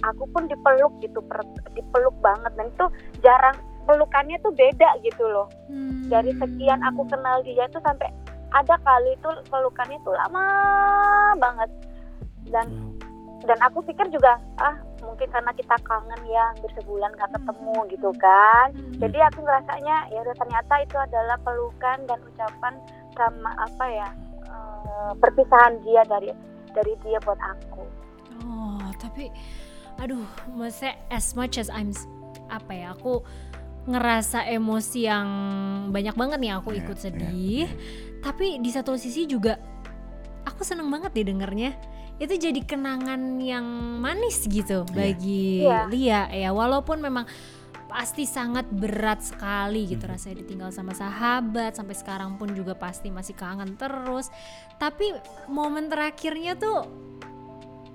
aku 0.02 0.26
pun 0.34 0.50
dipeluk 0.50 0.92
gitu 1.00 1.22
per- 1.24 1.62
dipeluk 1.72 2.14
banget. 2.18 2.52
Dan 2.58 2.66
itu 2.74 2.86
jarang 3.22 3.56
pelukannya 3.86 4.34
tuh 4.42 4.50
beda 4.50 4.98
gitu 5.06 5.22
loh. 5.30 5.46
Hmm. 5.70 6.10
dari 6.10 6.30
sekian 6.38 6.82
aku 6.82 7.06
kenal 7.06 7.42
dia 7.42 7.66
tuh 7.70 7.82
sampai 7.82 8.10
ada 8.54 8.78
kali 8.82 9.14
itu 9.14 9.30
pelukannya 9.50 9.98
tuh 10.02 10.14
lama 10.14 10.44
banget. 11.38 11.70
Dan 12.50 12.94
dan 13.44 13.58
aku 13.60 13.84
pikir 13.84 14.08
juga 14.08 14.40
ah 14.56 14.74
mungkin 15.04 15.28
karena 15.28 15.52
kita 15.52 15.76
kangen 15.84 16.20
ya 16.26 16.50
hampir 16.50 16.70
sebulan 16.80 17.12
gak 17.14 17.30
ketemu 17.30 17.76
gitu 17.92 18.10
kan 18.16 18.68
Hmm. 18.72 18.96
jadi 18.98 19.18
aku 19.28 19.44
ngerasanya 19.44 19.96
ya 20.08 20.18
udah 20.20 20.36
ternyata 20.36 20.74
itu 20.80 20.96
adalah 20.96 21.36
pelukan 21.40 21.98
dan 22.08 22.18
ucapan 22.22 22.74
sama 23.12 23.50
apa 23.56 23.84
ya 23.86 24.08
eh, 24.42 25.12
perpisahan 25.16 25.78
dia 25.82 26.02
dari 26.04 26.32
dari 26.72 26.92
dia 27.02 27.18
buat 27.22 27.38
aku 27.38 27.84
Oh, 28.36 28.78
tapi 29.00 29.32
aduh, 29.96 30.22
maksudnya 30.52 30.94
as 31.08 31.32
much 31.32 31.56
as 31.56 31.66
I'm 31.66 31.90
apa 32.46 32.70
ya, 32.70 32.86
aku 32.92 33.24
ngerasa 33.86 34.44
emosi 34.44 35.08
yang 35.08 35.28
banyak 35.90 36.14
banget 36.14 36.38
nih 36.38 36.52
aku 36.54 36.70
Iya, 36.70 36.80
ikut 36.84 36.96
iya, 36.96 37.02
sedih. 37.02 37.66
Tapi 38.20 38.60
di 38.60 38.70
satu 38.70 38.94
sisi 38.94 39.24
juga 39.24 39.56
aku 40.44 40.62
seneng 40.62 40.86
banget 40.90 41.10
deh 41.10 41.26
dengernya. 41.26 41.74
Itu 42.16 42.32
jadi 42.32 42.60
kenangan 42.60 43.36
yang 43.36 43.66
manis 44.00 44.44
gitu 44.44 44.82
Iya. 44.82 44.90
bagi 44.90 45.44
Iya. 45.62 45.80
Lia 45.86 46.22
ya, 46.30 46.50
walaupun 46.50 46.98
memang 46.98 47.28
pasti 47.86 48.24
sangat 48.24 48.66
berat 48.66 49.22
sekali 49.22 49.86
gitu 49.86 50.04
Mhm. 50.04 50.10
rasanya 50.10 50.36
ditinggal 50.42 50.70
sama 50.70 50.92
sahabat 50.92 51.72
sampai 51.72 51.94
sekarang 51.94 52.34
pun 52.34 52.50
juga 52.50 52.74
pasti 52.74 53.08
masih 53.08 53.32
kangen 53.32 53.76
terus. 53.76 54.28
Tapi 54.76 55.12
momen 55.46 55.86
terakhirnya 55.86 56.54
tuh 56.54 56.84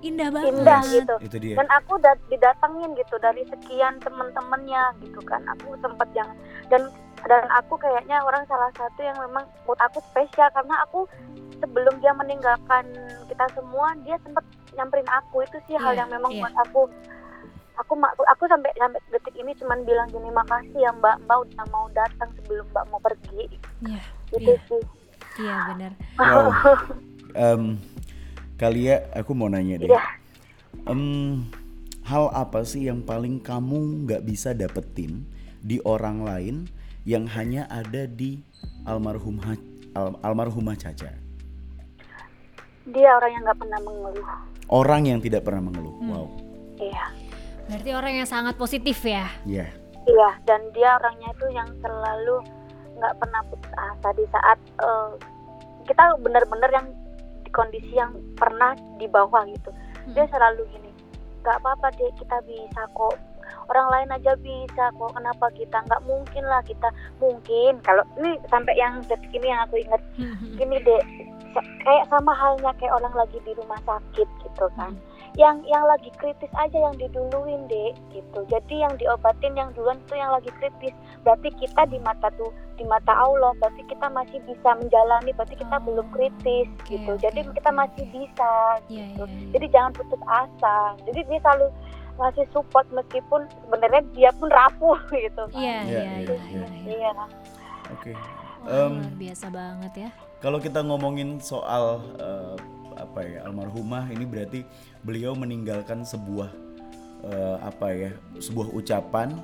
indah 0.00 0.34
banget. 0.34 0.50
indah 0.52 0.82
gitu 0.82 1.14
Itu 1.20 1.36
dia. 1.38 1.54
dan 1.54 1.68
aku 1.70 1.94
udah 1.94 2.14
didatengin 2.26 2.90
gitu 2.96 3.14
dari 3.18 3.46
sekian 3.46 4.02
temen-temennya 4.02 4.98
gitu 4.98 5.22
kan 5.22 5.46
aku 5.46 5.78
sempet 5.78 6.10
yang 6.10 6.26
dan 6.66 6.90
dan 7.22 7.44
aku 7.52 7.74
kayaknya 7.76 8.18
orang 8.20 8.42
salah 8.44 8.70
satu 8.72 8.98
yang 8.98 9.14
memang 9.16 9.46
buat 9.62 9.78
aku 9.80 10.02
spesial 10.04 10.50
karena 10.50 10.74
aku 10.82 11.06
sebelum 11.58 11.94
dia 11.98 12.10
meninggalkan 12.12 12.84
kita 13.26 13.46
semua 13.52 13.94
dia 14.02 14.18
sempet 14.18 14.42
nyamperin 14.72 15.06
aku 15.06 15.42
itu 15.42 15.58
sih 15.64 15.76
hal 15.76 15.92
Iya, 15.92 16.00
yang 16.00 16.10
memang 16.10 16.30
iya. 16.30 16.42
buat 16.42 16.54
aku 16.60 16.80
aku 17.74 17.92
ma- 17.94 18.12
aku 18.26 18.44
sampai 18.44 18.68
sampai 18.74 19.00
detik 19.08 19.32
ini 19.34 19.54
cuman 19.54 19.80
bilang 19.82 20.08
gini 20.08 20.28
makasih 20.28 20.76
ya 20.78 20.90
mbak 20.92 21.16
mbak 21.22 21.38
udah 21.40 21.64
mau 21.68 21.86
datang 21.90 22.28
sebelum 22.34 22.66
mbak 22.68 22.84
mau 22.86 23.00
pergi 23.00 23.48
Iya, 23.80 24.02
gitu 24.30 24.52
Iya. 24.52 24.66
sih 24.66 24.82
iya 25.38 25.56
benar. 25.66 25.92
Wow. 26.14 26.50
Em, 27.34 27.80
Kalia, 28.54 29.08
aku 29.10 29.32
mau 29.32 29.48
nanya 29.48 29.80
deh. 29.80 29.88
Iya. 29.88 30.04
Em, 30.84 31.48
hal 32.04 32.28
apa 32.28 32.60
sih 32.62 32.84
yang 32.84 33.00
paling 33.00 33.38
kamu 33.38 34.04
nggak 34.04 34.22
bisa 34.22 34.52
dapetin 34.52 35.24
di 35.58 35.80
orang 35.80 36.20
lain 36.20 36.56
yang 37.02 37.26
hanya 37.26 37.66
ada 37.66 38.06
di 38.06 38.42
almarhumah 38.86 39.58
al- 39.94 40.18
almarhumah 40.22 40.78
Caca? 40.78 41.10
dia 42.82 43.14
orang 43.14 43.30
yang 43.30 43.42
nggak 43.46 43.60
pernah 43.62 43.80
mengeluh 43.86 44.26
Orang 44.72 45.04
yang 45.04 45.20
tidak 45.20 45.44
pernah 45.44 45.68
mengeluh. 45.68 45.94
Hmm. 46.00 46.08
Wow. 46.10 46.26
iya 46.80 47.04
Berarti 47.68 47.90
orang 47.94 48.12
yang 48.18 48.28
sangat 48.28 48.58
positif 48.58 48.98
ya. 49.06 49.30
Ya. 49.46 49.70
Iya, 50.02 50.30
dan 50.50 50.60
dia 50.74 50.98
orangnya 50.98 51.30
itu 51.30 51.46
yang 51.54 51.68
selalu 51.78 52.42
nggak 52.98 53.14
pernah 53.22 53.40
putus 53.46 53.72
asa 53.78 54.08
di 54.18 54.24
saat 54.34 54.58
eh, 54.82 55.10
kita 55.86 56.18
benar-benar 56.26 56.70
yang 56.74 56.86
di 57.46 57.50
kondisi 57.54 57.94
yang 57.94 58.10
pernah 58.34 58.74
di 58.98 59.06
bawah 59.06 59.46
gitu. 59.46 59.70
Dia 60.10 60.26
selalu 60.26 60.66
gini, 60.74 60.90
nggak 61.46 61.62
apa-apa 61.62 61.94
deh 61.94 62.10
kita 62.18 62.36
bisa 62.50 62.82
kok. 62.98 63.14
Orang 63.68 63.88
lain 63.88 64.08
aja 64.12 64.32
bisa 64.40 64.84
kok. 64.94 65.12
Kenapa 65.14 65.46
kita? 65.56 65.78
Nggak 65.86 66.02
mungkin 66.04 66.44
lah 66.44 66.60
kita. 66.64 66.88
Mungkin. 67.18 67.80
Kalau 67.82 68.04
ini 68.20 68.36
sampai 68.48 68.74
yang 68.76 69.00
detik 69.06 69.32
ini 69.32 69.48
yang 69.48 69.64
aku 69.64 69.80
ingat. 69.80 70.02
Gini 70.58 70.76
deh, 70.82 71.02
kayak 71.84 72.08
sama 72.08 72.32
halnya 72.32 72.72
kayak 72.80 72.96
orang 72.96 73.14
lagi 73.16 73.38
di 73.44 73.52
rumah 73.56 73.80
sakit 73.84 74.28
gitu 74.44 74.66
kan. 74.76 74.96
Yang 75.32 75.64
yang 75.64 75.84
lagi 75.88 76.12
kritis 76.20 76.52
aja 76.60 76.76
yang 76.76 76.92
diduluin 77.00 77.64
deh 77.64 77.96
gitu. 78.12 78.40
Jadi 78.52 78.84
yang 78.84 78.92
diobatin 79.00 79.56
yang 79.56 79.72
duluan 79.72 79.96
itu 80.04 80.14
yang 80.20 80.28
lagi 80.28 80.52
kritis. 80.60 80.92
Berarti 81.24 81.48
kita 81.56 81.88
di 81.88 81.96
mata 82.04 82.28
tuh 82.36 82.52
di 82.76 82.84
mata 82.84 83.12
Allah 83.12 83.52
berarti 83.60 83.84
kita 83.88 84.08
masih 84.10 84.40
bisa 84.44 84.74
menjalani 84.76 85.30
berarti 85.36 85.56
kita 85.56 85.72
Oh, 85.72 85.80
belum 85.88 86.06
kritis 86.12 86.68
oke, 86.68 86.84
gitu. 86.84 87.12
Oke, 87.16 87.22
jadi 87.24 87.40
oke, 87.48 87.56
kita 87.56 87.70
masih 87.72 88.04
bisa 88.12 88.52
Iya, 88.92 89.08
gitu. 89.16 89.24
iya, 89.24 89.32
iya. 89.40 89.50
jadi 89.56 89.66
jangan 89.72 89.92
putus 89.96 90.22
asa. 90.28 90.76
Jadi 91.08 91.20
dia 91.32 91.40
selalu 91.40 91.66
ngasih 92.14 92.46
support 92.50 92.86
meskipun 92.90 93.44
sebenarnya 93.64 94.02
dia 94.12 94.30
pun 94.32 94.48
rapuh 94.48 94.98
gitu 95.24 95.42
kan. 95.48 95.58
Iya, 95.58 95.78
Iya, 95.82 96.00
iya, 96.00 96.12
iya, 96.18 96.22
iya, 96.22 96.36
iya. 96.48 96.66
iya. 96.68 97.10
iya 97.10 97.10
Oke. 97.90 98.12
Luar 98.62 99.10
biasa 99.18 99.46
banget 99.50 99.92
ya. 99.98 100.10
Kalau 100.38 100.58
kita 100.58 100.82
ngomongin 100.82 101.38
soal 101.38 101.98
eh, 102.18 102.54
apa 102.94 103.20
ya 103.22 103.46
almarhumah 103.46 104.06
ini 104.08 104.22
berarti 104.22 104.60
beliau 105.02 105.34
meninggalkan 105.34 106.02
sebuah 106.02 106.50
eh, 107.26 107.56
apa 107.58 107.86
ya 107.90 108.10
sebuah 108.38 108.70
ucapan, 108.70 109.34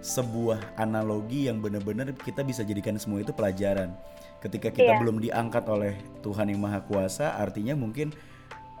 sebuah 0.00 0.76
analogi 0.76 1.48
yang 1.48 1.60
benar-benar 1.60 2.12
kita 2.20 2.44
bisa 2.44 2.60
jadikan 2.62 2.96
semua 2.96 3.20
itu 3.20 3.32
pelajaran. 3.32 3.92
Ketika 4.36 4.68
kita 4.68 4.92
Iya. 4.94 5.00
belum 5.00 5.16
diangkat 5.18 5.64
oleh 5.66 5.96
Tuhan 6.20 6.52
yang 6.52 6.60
Maha 6.60 6.84
Kuasa, 6.84 7.32
artinya 7.34 7.72
mungkin 7.72 8.12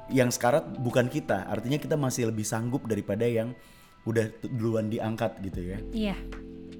yang 0.08 0.28
sekarat 0.28 0.64
bukan 0.76 1.06
kita, 1.06 1.44
artinya 1.44 1.76
kita 1.76 1.94
masih 1.94 2.26
lebih 2.26 2.42
sanggup 2.42 2.84
daripada 2.84 3.22
yang 3.22 3.52
udah 4.02 4.22
duluan 4.44 4.86
diangkat 4.86 5.34
gitu 5.40 5.60
ya. 5.66 5.78
Iya. 5.90 6.16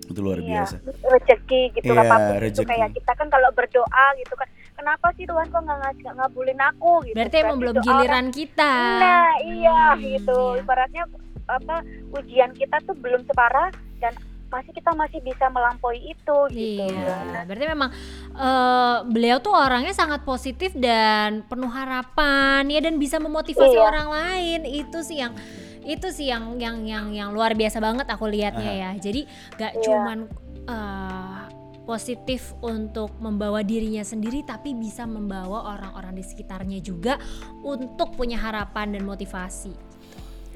Itu 0.04 0.21
luar 0.21 0.38
Iya, 0.38 0.62
biasa. 0.62 0.76
rezeki 0.87 1.62
gitu 1.75 1.90
Iya, 1.90 1.99
apa 2.00 2.16
pun 2.16 2.35
itu 2.37 2.42
rezeki. 2.62 2.68
kayak 2.68 2.90
kita 2.92 3.12
kan 3.12 3.26
kalau 3.26 3.50
berdoa 3.50 4.06
gitu 4.16 4.35
kan 4.35 4.47
kenapa 4.73 5.06
sih 5.12 5.25
Tuhan 5.25 5.47
kok 5.49 5.61
nggak 5.61 5.78
ngasih 5.80 6.00
nggak 6.00 6.16
ngabulin 6.16 6.61
aku 6.64 6.92
gitu 7.02 7.16
Berarti 7.16 7.35
kan. 7.35 7.42
emang 7.42 7.59
belum 7.59 7.73
Itu 7.73 7.80
orang- 7.80 7.88
giliran 7.90 8.26
kita. 8.30 8.73
nah 8.97 9.30
iya 9.42 9.80
Hmm, 9.88 10.02
gitu 10.04 10.38
iya. 10.49 10.61
ibaratnya 10.62 11.02
apa 11.47 11.76
ujian 12.12 12.50
kita 12.52 12.76
tuh 12.83 12.95
belum 12.95 13.23
separah 13.25 13.68
dan 13.97 14.14
masih 14.47 14.73
kita 14.73 14.95
masih 14.95 15.19
bisa 15.21 15.50
melampaui 15.50 15.99
itu 16.07 16.38
gitu 16.55 16.87
Iya, 16.87 17.43
berarti 17.45 17.67
memang 17.67 17.91
eh, 18.33 18.99
beliau 19.05 19.43
tuh 19.43 19.53
orangnya 19.53 19.91
sangat 19.91 20.23
positif 20.23 20.71
dan 20.73 21.43
penuh 21.45 21.69
harapan 21.69 22.62
ya 22.71 22.79
dan 22.79 22.97
bisa 22.97 23.19
memotivasi 23.19 23.75
Iya. 23.75 23.85
orang 23.85 24.09
lain. 24.09 24.61
Itu 24.65 25.03
sih 25.03 25.19
yang 25.19 25.35
itu 25.83 26.11
sih 26.11 26.31
yang 26.31 26.59
yang 26.59 26.83
yang 26.83 27.07
yang 27.11 27.29
luar 27.31 27.55
biasa 27.55 27.79
banget 27.79 28.07
aku 28.07 28.26
lihatnya 28.26 28.73
ya. 28.73 28.91
Jadi 28.95 29.26
gak 29.55 29.73
Iya. 29.76 29.83
cuman 29.83 30.19
eh, 30.67 31.41
positif 31.87 32.50
untuk 32.61 33.15
membawa 33.23 33.62
dirinya 33.62 34.03
sendiri 34.03 34.43
tapi 34.43 34.75
bisa 34.75 35.07
membawa 35.07 35.79
orang-orang 35.79 36.19
di 36.19 36.25
sekitarnya 36.26 36.83
juga 36.83 37.15
untuk 37.62 38.19
punya 38.19 38.38
harapan 38.38 38.99
dan 38.99 39.07
motivasi. 39.07 39.86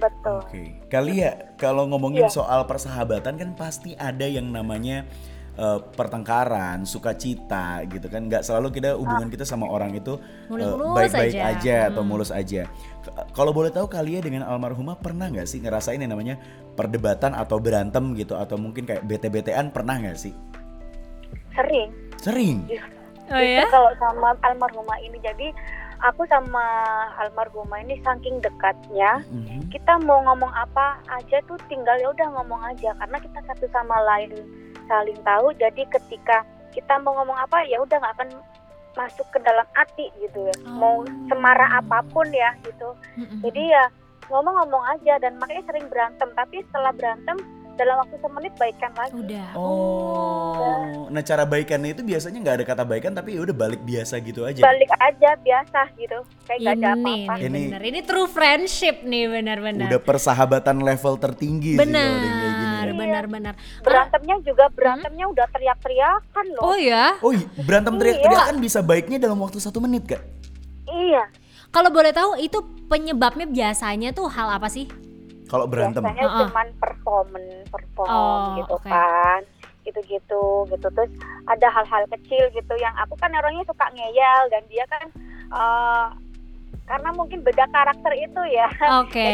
Betul 0.00 0.40
Oke, 0.40 0.64
kali 0.88 1.21
ya 1.21 1.54
kalau 1.54 1.85
ngomongin 1.87 2.25
Iya. 2.26 2.33
soal 2.33 2.64
persahabatan 2.64 3.37
kan 3.37 3.50
pasti 3.54 3.92
ada 3.95 4.25
yang 4.25 4.49
namanya 4.49 5.04
eh, 5.52 5.76
pertengkaran, 5.92 6.88
sukacita 6.88 7.85
gitu 7.85 8.09
kan. 8.09 8.25
Nggak 8.25 8.49
selalu 8.49 8.80
kita 8.80 8.97
hubungan 8.97 9.28
kita 9.28 9.45
sama 9.45 9.69
orang 9.69 9.92
itu 9.92 10.16
eh, 10.49 10.75
baik-baik 10.97 11.37
aja. 11.37 11.52
aja, 11.52 11.76
atau 11.92 12.00
Hmm. 12.00 12.09
mulus 12.09 12.33
aja. 12.33 12.64
Kalau 13.37 13.52
boleh 13.52 13.69
tahu 13.69 13.85
kalian 13.85 14.25
dengan 14.25 14.42
almarhumah 14.49 14.97
pernah 14.97 15.28
nggak 15.28 15.45
sih 15.45 15.61
ngerasain 15.61 16.00
yang 16.00 16.16
namanya 16.16 16.40
perdebatan 16.73 17.37
atau 17.37 17.61
berantem 17.61 18.16
gitu 18.16 18.40
atau 18.40 18.57
mungkin 18.57 18.88
kayak 18.88 19.04
bete-betean 19.04 19.69
pernah 19.69 20.00
nggak 20.00 20.16
sih? 20.16 20.33
sering 21.50 21.90
Sering. 22.16 22.59
Oh 23.28 23.37
Justru 23.37 23.69
kalau 23.69 23.92
sama 23.97 24.28
almarhumah 24.40 24.99
ini 25.00 25.19
jadi 25.21 25.52
aku 26.02 26.25
sama 26.26 26.64
almarhumah 27.16 27.80
ini 27.80 28.00
saking 28.00 28.40
dekatnya 28.40 29.21
Mhm. 29.26 29.69
kita 29.69 30.00
mau 30.00 30.21
ngomong 30.23 30.50
apa 30.50 30.87
aja 31.11 31.38
tuh 31.45 31.61
tinggal 31.66 31.97
ya 31.97 32.09
udah 32.09 32.28
ngomong 32.33 32.61
aja 32.64 32.92
karena 32.95 33.16
kita 33.16 33.38
satu 33.45 33.66
sama 33.69 33.97
lain 34.02 34.33
saling 34.87 35.19
tahu 35.23 35.52
jadi 35.54 35.83
ketika 35.88 36.42
kita 36.71 36.99
mau 36.99 37.14
ngomong 37.14 37.37
apa 37.37 37.62
ya 37.64 37.78
udah 37.78 37.97
nggak 37.97 38.14
akan 38.16 38.30
masuk 38.92 39.26
ke 39.30 39.38
dalam 39.40 39.66
hati 39.73 40.11
gitu 40.19 40.40
ya 40.42 40.57
Oh. 40.64 40.75
mau 40.75 40.97
semarah 41.26 41.78
apa 41.78 42.02
pun 42.09 42.26
ya 42.28 42.57
gitu 42.61 42.90
Mm-mm. 43.16 43.38
jadi 43.40 43.62
ya 43.71 43.85
ngomong-ngomong 44.26 44.85
aja 44.88 45.19
dan 45.19 45.37
makanya 45.37 45.62
sering 45.64 45.87
berantem 45.87 46.28
tapi 46.33 46.62
setelah 46.64 46.90
berantem 46.90 47.37
dalam 47.81 47.97
waktu 47.99 48.17
semenit 48.19 48.53
baikan 48.55 48.93
lagi 48.93 49.13
udah. 49.15 49.49
Oh, 49.57 51.09
nah 51.09 51.23
cara 51.23 51.43
baikannya 51.43 51.91
itu 51.91 52.03
biasanya 52.03 52.39
nggak 52.39 52.57
ada 52.61 52.65
kata 52.67 52.83
baikan 52.85 53.13
tapi 53.13 53.35
ya 53.35 53.41
udah 53.41 53.57
balik 53.57 53.81
biasa 53.81 54.21
gitu 54.21 54.45
aja. 54.45 54.61
balik 54.61 54.93
aja 54.95 55.31
biasa 55.35 55.81
gitu 55.97 56.19
kayak 56.45 56.59
gak 56.61 56.75
ada 56.75 56.91
ini 56.91 56.93
apa-apa 56.95 57.33
Ini- 57.41 57.65
bener. 57.67 57.81
Ini 57.83 58.01
true 58.05 58.29
friendship 58.29 59.01
nih 59.03 59.25
benar-benar. 59.31 59.89
Udah 59.89 60.01
persahabatan 60.01 60.77
level 60.79 61.15
tertinggi 61.17 61.73
sih 61.73 61.81
kalau 61.81 61.89
kayak 61.89 62.53
gini. 62.53 62.69
Benar, 62.71 62.85
Iya. 62.87 62.95
benar, 62.95 63.25
benar. 63.27 63.55
berantemnya 63.81 64.37
juga 64.43 64.65
berantemnya 64.69 65.27
udah 65.27 65.47
teriak-teriakan 65.49 66.47
loh 66.51 66.63
Oh 66.63 66.77
ya, 66.77 67.17
Oh, 67.19 67.33
iya, 67.33 67.47
berantem 67.59 67.93
Iya. 67.93 68.01
teriak-teriakan 68.03 68.57
bisa 68.59 68.79
baiknya 68.81 69.17
dalam 69.19 69.39
waktu 69.39 69.57
satu 69.57 69.81
menit 69.81 70.05
kak? 70.05 70.21
iya 70.87 71.23
kalau 71.71 71.87
boleh 71.89 72.11
tahu 72.11 72.35
itu 72.37 72.59
penyebabnya 72.85 73.47
biasanya 73.47 74.11
tuh 74.11 74.27
hal 74.27 74.51
apa 74.53 74.67
sih? 74.67 74.91
Kalau 75.50 75.66
berantem. 75.66 76.00
biasanya 76.00 76.23
Heeh. 76.25 76.38
cuman 76.47 76.66
performance 76.78 77.66
perform 77.69 78.09
Oh, 78.09 78.54
gitu 78.57 78.75
oke. 78.75 78.87
kan 78.87 79.42
gitu-gitu 79.80 80.42
gitu 80.69 80.87
terus 80.87 81.09
ada 81.45 81.66
hal-hal 81.66 82.04
kecil 82.11 82.47
gitu 82.50 82.75
yang 82.76 82.92
aku 82.97 83.16
kan 83.16 83.33
orangnya 83.33 83.64
suka 83.64 83.88
ngeyel 83.90 84.42
dan 84.49 84.62
dia 84.69 84.85
kan 84.87 85.07
eh, 85.50 86.07
karena 86.85 87.11
mungkin 87.11 87.40
beda 87.40 87.64
karakter 87.66 88.12
itu 88.14 88.42
ya 88.47 88.69
Oke. 89.02 89.30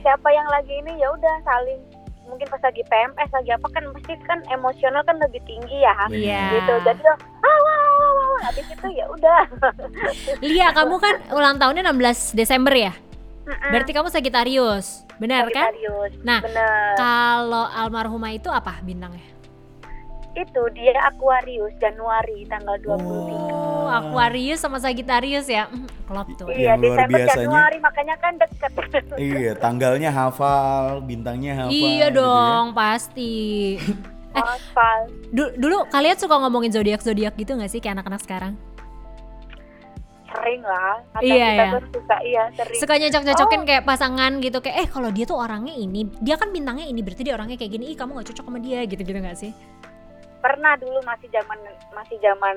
siapa 0.00 0.28
yang 0.28 0.48
lagi 0.48 0.72
ini 0.74 0.96
ya 0.96 1.10
udah 1.10 1.34
saling 1.42 1.78
mungkin 2.24 2.46
pas 2.48 2.58
lagi 2.60 2.80
PMS 2.82 3.28
lagi 3.28 3.50
apa 3.50 3.66
kan 3.68 3.84
pasti 3.92 4.14
kan 4.24 4.38
emosional 4.48 5.02
kan 5.02 5.18
lebih 5.18 5.42
tinggi 5.44 5.78
ya 5.78 5.92
Iya. 6.08 6.42
gitu 6.56 6.74
jadi 6.80 7.02
ah 7.04 7.18
wah 7.60 7.78
wah 7.92 8.10
wah 8.24 8.40
habis 8.46 8.64
itu 8.64 8.86
ya 8.90 9.04
udah 9.04 9.40
Lia, 10.40 10.72
kamu 10.72 10.94
kan 10.96 11.14
ulang 11.30 11.56
tahunnya 11.56 11.82
16 11.84 12.32
Desember 12.32 12.72
ya? 12.72 12.94
Mm-mm. 13.50 13.70
Berarti 13.70 13.90
kamu 13.90 14.08
Sagittarius, 14.08 14.86
benar 15.16 15.50
kan? 15.50 15.68
Sagittarius. 15.68 16.12
Nah, 16.22 16.38
bener 16.40 16.94
Kalau 16.94 17.66
almarhumah 17.66 18.30
itu 18.30 18.46
apa 18.46 18.78
bintangnya? 18.80 19.26
itu 20.30 20.62
dia 20.72 20.94
Aquarius 21.02 21.74
Januari 21.76 22.46
tanggal 22.46 22.78
23 22.78 23.34
Oh, 23.34 23.90
Aquarius 23.90 24.62
sama 24.62 24.78
Sagittarius 24.78 25.44
ya. 25.44 25.66
Hmm, 25.66 25.90
Klop 26.06 26.30
tuh. 26.38 26.46
Iya, 26.48 26.72
Yang 26.72 26.78
luar 26.78 26.86
Desember 26.94 27.18
biasanya- 27.18 27.34
Januari 27.42 27.78
makanya 27.80 28.16
kan 28.16 28.32
deket. 28.38 28.72
Iya, 29.18 29.52
tanggalnya 29.58 30.10
hafal, 30.10 31.02
bintangnya 31.02 31.52
hafal. 31.58 31.74
Iya 31.74 32.06
gitu 32.06 32.14
ya. 32.14 32.18
dong, 32.22 32.64
pasti. 32.72 33.34
Aspal. 34.30 35.10
Du- 35.28 35.50
dulu 35.58 35.82
kalian 35.88 36.14
suka 36.14 36.38
ngomongin 36.38 36.70
zodiak 36.70 37.02
zodiak 37.02 37.34
gitu 37.34 37.50
nggak 37.50 37.66
sih 37.66 37.82
kayak 37.82 37.98
anak-anak 37.98 38.22
sekarang? 38.22 38.54
Sering 40.30 40.62
lah. 40.62 41.02
Kadang 41.10 41.26
Iya, 41.26 41.46
kita 41.48 41.58
ya. 41.60 41.70
tuh 41.70 41.82
suka 41.92 42.16
iya 42.22 42.42
sering. 42.54 42.78
Suka 42.78 42.94
nyocok-nyocokin 42.96 43.62
kayak 43.64 43.82
pasangan 43.82 44.32
gitu 44.38 44.58
kayak 44.58 44.76
eh 44.78 44.88
kalau 44.88 45.10
dia 45.10 45.24
tuh 45.24 45.36
orangnya 45.36 45.74
ini, 45.74 46.06
dia 46.18 46.38
kan 46.38 46.50
bintangnya 46.50 46.86
ini 46.86 47.00
berarti 47.00 47.22
dia 47.22 47.34
orangnya 47.34 47.58
kayak 47.58 47.72
gini. 47.72 47.90
Ih, 47.90 47.96
kamu 47.98 48.14
gak 48.16 48.28
cocok 48.30 48.44
sama 48.46 48.58
dia 48.58 48.80
gitu-gitu 48.84 49.18
nggak 49.18 49.34
sih? 49.36 49.50
Pernah 50.38 50.78
dulu 50.78 51.02
masih 51.02 51.28
zaman 51.28 51.58
masih 51.90 52.16
zaman 52.18 52.56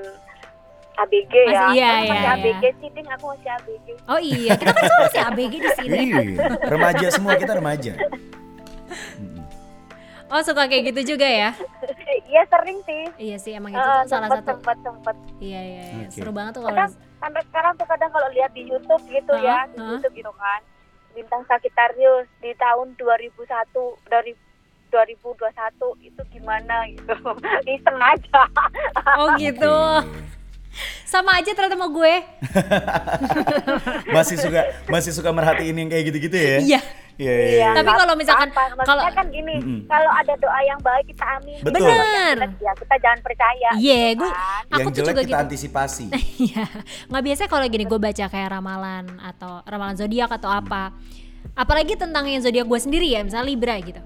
ABG 0.94 1.32
ya. 1.34 1.50
Masih- 1.66 1.74
iya, 1.74 1.90
Kamu 1.90 2.06
masih 2.06 2.14
iya, 2.14 2.32
ABG 2.32 2.62
iya. 2.62 2.70
sih, 2.78 2.88
Ding. 2.94 3.08
Aku 3.10 3.24
masih 3.26 3.48
ABG. 3.50 3.86
Oh 4.06 4.20
iya, 4.22 4.50
kita 4.54 4.70
kan 4.70 4.82
semua 4.84 5.02
masih 5.02 5.22
ABG 5.26 5.52
di 5.52 5.70
sini. 5.74 5.98
Iya, 5.98 6.20
remaja 6.64 7.06
semua 7.10 7.32
kita 7.34 7.52
remaja. 7.52 7.92
Oh, 10.34 10.42
suka 10.42 10.66
kayak 10.66 10.90
gitu 10.90 11.14
juga 11.14 11.24
ya? 11.24 11.50
Iya 12.24 12.42
sering 12.50 12.82
sih. 12.82 13.02
Iya 13.14 13.36
sih, 13.38 13.52
emang 13.54 13.70
itu 13.70 13.78
Eh, 13.78 13.86
tuh 14.02 14.10
salah 14.10 14.26
sempet, 14.26 14.42
satu. 14.42 14.50
sempet, 14.58 14.76
sempet. 14.82 15.16
Iya, 15.38 15.60
iya, 15.62 15.82
iya. 15.86 16.06
Oke. 16.10 16.18
Seru 16.18 16.34
banget 16.34 16.52
tuh 16.52 16.62
kalau 16.66 16.74
Kadang 16.74 16.92
sampai 17.14 17.42
sekarang 17.46 17.72
tuh 17.78 17.86
kadang 17.86 18.10
kalau 18.10 18.28
lihat 18.34 18.50
di 18.50 18.62
YouTube 18.66 19.04
gitu 19.06 19.32
ya, 19.38 19.54
Heeh, 19.54 19.70
di 19.70 19.76
heeh. 19.78 19.90
YouTube 19.94 20.14
gitu 20.18 20.32
kan. 20.34 20.60
Bintang 21.14 21.42
Sagittarius 21.46 22.26
di 22.42 22.50
tahun 22.58 22.98
2001 22.98 23.46
dari 24.10 24.32
2021 24.90 25.46
itu 26.02 26.20
gimana 26.32 26.76
gitu. 26.90 27.14
Iseng 27.70 27.98
aja. 28.02 28.42
Oh 29.14 29.30
gitu. 29.38 29.76
Sama 31.06 31.38
aja 31.38 31.54
ternyata 31.54 31.78
sama 31.78 31.86
gue. 31.86 32.14
Masih 34.16 34.36
suka 34.36 34.60
masih 34.90 35.12
suka 35.14 35.30
merhatiin 35.30 35.76
yang 35.76 35.86
kayak 35.86 36.10
gitu-gitu 36.10 36.34
ya? 36.34 36.58
Iya. 36.58 36.80
Iya, 37.14 37.30
iya. 37.32 37.46
iya. 37.46 37.68
Tapi 37.72 37.90
kalau 37.94 38.14
misalkan- 38.14 38.50
kalau- 38.82 39.04
kan 39.06 39.26
gini, 39.28 39.54
Mm-mm. 39.56 39.80
kalau 39.86 40.10
ada 40.10 40.34
doa 40.34 40.60
yang 40.60 40.80
baik 40.80 41.06
kita 41.06 41.24
amin. 41.38 41.58
Betul. 41.62 41.86
Yang 41.86 41.94
Bener. 41.94 42.36
Ya 42.58 42.72
kita 42.74 42.94
jangan 42.98 43.20
percaya. 43.22 43.68
Iya, 43.72 44.02
gitu 44.04 44.18
gue 44.18 44.30
kan. 44.30 44.62
aku 44.64 44.74
yang 44.74 44.86
tuh 44.86 44.96
jelek 44.96 45.06
juga 45.08 45.22
kita 45.22 45.28
gitu. 45.30 45.44
antisipasi. 45.46 46.04
Iya, 46.44 46.64
nggak 47.06 47.22
biasa 47.24 47.42
kalau 47.46 47.64
gini 47.64 47.84
gue 47.84 47.98
baca 47.98 48.24
kayak 48.26 48.48
ramalan 48.50 49.04
atau 49.18 49.62
ramalan 49.64 49.94
zodiak 49.94 50.28
atau 50.28 50.50
apa. 50.50 50.90
Apalagi 51.54 51.94
tentang 51.94 52.26
yang 52.26 52.40
zodiak 52.40 52.66
gue 52.66 52.80
sendiri 52.80 53.06
ya, 53.06 53.22
misalnya 53.22 53.46
Libra 53.46 53.78
gitu. 53.78 54.02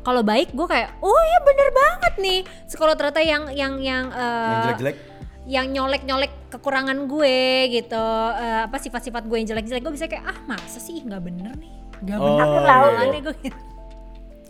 Kalau 0.00 0.22
baik 0.22 0.50
gue 0.50 0.66
kayak, 0.68 0.98
oh 0.98 1.22
ya 1.24 1.38
bener 1.40 1.68
banget 1.70 2.14
nih. 2.16 2.40
Kalau 2.70 2.94
ternyata 2.94 3.20
yang 3.20 3.42
yang 3.50 3.74
yang 3.78 4.04
eh, 4.08 4.22
yang 4.48 4.62
jelek-jelek 4.68 4.96
yang 5.42 5.66
nyolek-nyolek 5.68 6.30
kekurangan 6.48 6.94
gue 7.04 7.38
gitu, 7.72 8.06
eh, 8.32 8.62
apa 8.62 8.78
sifat-sifat 8.78 9.26
gue 9.26 9.36
yang 9.36 9.48
jelek-jelek 9.48 9.82
gue 9.82 9.92
bisa 9.92 10.06
kayak 10.06 10.22
ah 10.22 10.38
masa 10.44 10.78
sih 10.78 11.02
nggak 11.02 11.18
bener 11.18 11.50
nih, 11.56 11.74
nggak 12.02 12.18
Oh, 12.18 12.36
Aku 12.36 12.56
iya, 12.56 12.66
tahu 12.66 12.82
iya. 12.82 12.92
Makanya 12.92 13.20
gue 13.20 13.34
gitu. 13.36 13.58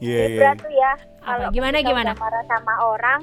Iya, 0.03 0.23
iya. 0.27 0.51
Tuh 0.59 0.73
ya, 0.73 0.93
kalau 1.23 1.49
Gimana, 1.51 1.77
kita 1.79 1.89
gimana? 1.89 2.11
marah 2.17 2.45
sama 2.45 2.75
orang, 2.83 3.21